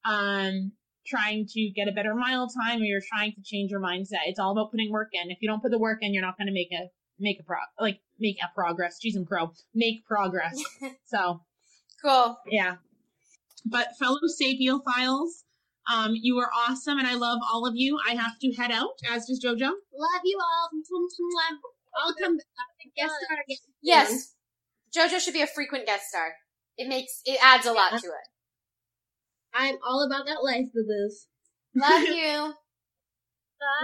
um 0.05 0.73
trying 1.07 1.47
to 1.51 1.71
get 1.77 1.87
a 1.89 1.93
better 1.93 2.15
mile 2.15 2.49
time 2.49 2.81
or 2.81 2.85
you're 2.85 3.01
trying 3.07 3.33
to 3.33 3.43
change 3.45 3.71
your 3.71 3.81
mindset. 3.81 4.25
It's 4.27 4.39
all 4.39 4.53
about 4.53 4.71
putting 4.71 4.91
work 4.91 5.11
in. 5.13 5.31
If 5.31 5.39
you 5.43 5.49
don't 5.49 5.61
put 5.61 5.71
the 5.71 5.79
work 5.79 5.99
in, 6.01 6.15
you're 6.15 6.23
not 6.23 6.39
going 6.39 6.47
to 6.47 6.53
make 6.55 6.69
a 6.73 6.89
make 7.21 7.39
a 7.41 7.43
pro 7.45 7.59
like 7.79 8.01
make 8.19 8.39
a 8.43 8.49
progress. 8.55 8.99
Jeez 9.05 9.17
and 9.17 9.27
pro. 9.27 9.53
Make 9.75 10.05
progress. 10.07 10.63
so, 11.07 11.41
Cool. 12.03 12.37
yeah. 12.51 12.77
But 13.67 13.97
fellow 13.99 14.19
Sapiophiles, 14.41 15.43
um, 15.93 16.15
you 16.15 16.39
are 16.39 16.51
awesome, 16.69 16.99
and 16.99 17.07
I 17.07 17.15
love 17.15 17.41
all 17.53 17.67
of 17.67 17.75
you. 17.77 17.99
I 18.09 18.15
have 18.15 18.39
to 18.41 18.53
head 18.53 18.71
out, 18.71 18.99
as 19.11 19.27
does 19.27 19.43
JoJo. 19.43 19.61
Love 19.61 20.21
you 20.25 20.39
all. 20.41 20.69
I'll 22.05 22.15
come 22.15 22.37
back. 22.37 22.45
Guest 22.97 23.13
star 23.25 23.39
again. 23.47 23.57
Yes. 23.83 24.35
JoJo 24.97 25.19
should 25.21 25.35
be 25.35 25.43
a 25.43 25.47
frequent 25.47 25.87
guest 25.87 26.09
star. 26.09 26.35
It 26.77 26.89
makes 26.89 27.21
it 27.25 27.39
adds 27.43 27.67
a 27.67 27.73
lot 27.73 27.91
to 27.91 28.07
it. 28.07 28.29
I'm 29.55 29.77
all 29.87 30.05
about 30.07 30.27
that 30.27 30.43
life, 30.43 30.67
boo 30.75 30.85
boos. 30.87 31.27
Love 31.75 32.03
you. 32.09 32.55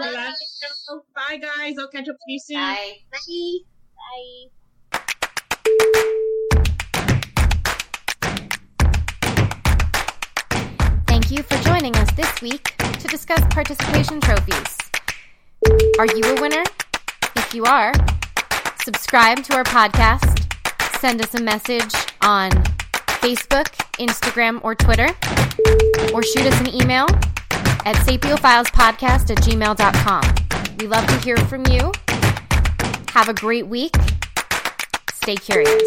I 0.03 0.11
love. 0.11 1.03
Bye, 1.15 1.39
guys. 1.39 1.77
I'll 1.79 1.89
catch 1.89 2.03
up 2.03 2.09
with 2.09 2.19
you 2.27 2.41
soon. 2.41 2.59
Bye. 2.59 2.97
Bye. 3.13 3.80
Bye. 4.01 4.51
Thank 11.07 11.31
you 11.31 11.43
for 11.43 11.57
joining 11.63 11.95
us 11.97 12.11
this 12.13 12.41
week 12.41 12.77
to 12.79 13.09
discuss 13.09 13.41
participation 13.53 14.21
trophies. 14.21 14.79
Are 15.99 16.07
you 16.07 16.23
a 16.25 16.41
winner? 16.41 16.63
If 17.37 17.55
you 17.55 17.65
are, 17.65 17.93
subscribe 18.83 19.43
to 19.45 19.57
our 19.57 19.65
podcast, 19.65 20.47
send 20.99 21.21
us 21.21 21.35
a 21.35 21.43
message 21.43 21.93
on 22.23 22.51
Facebook, 23.21 23.67
Instagram, 23.99 24.61
or 24.65 24.75
Twitter, 24.75 25.09
or 26.15 26.23
shoot 26.23 26.47
us 26.47 26.61
an 26.61 26.69
email 26.69 27.07
at 27.85 27.97
sapiophilespodcast 28.07 29.31
at 29.31 29.39
gmail.com. 29.39 30.77
We 30.79 30.87
love 30.87 31.07
to 31.07 31.19
hear 31.19 31.37
from 31.37 31.67
you. 31.67 31.93
Have 33.13 33.29
a 33.29 33.35
great 33.35 33.67
week. 33.67 33.95
Stay 35.13 35.35
curious. 35.35 35.83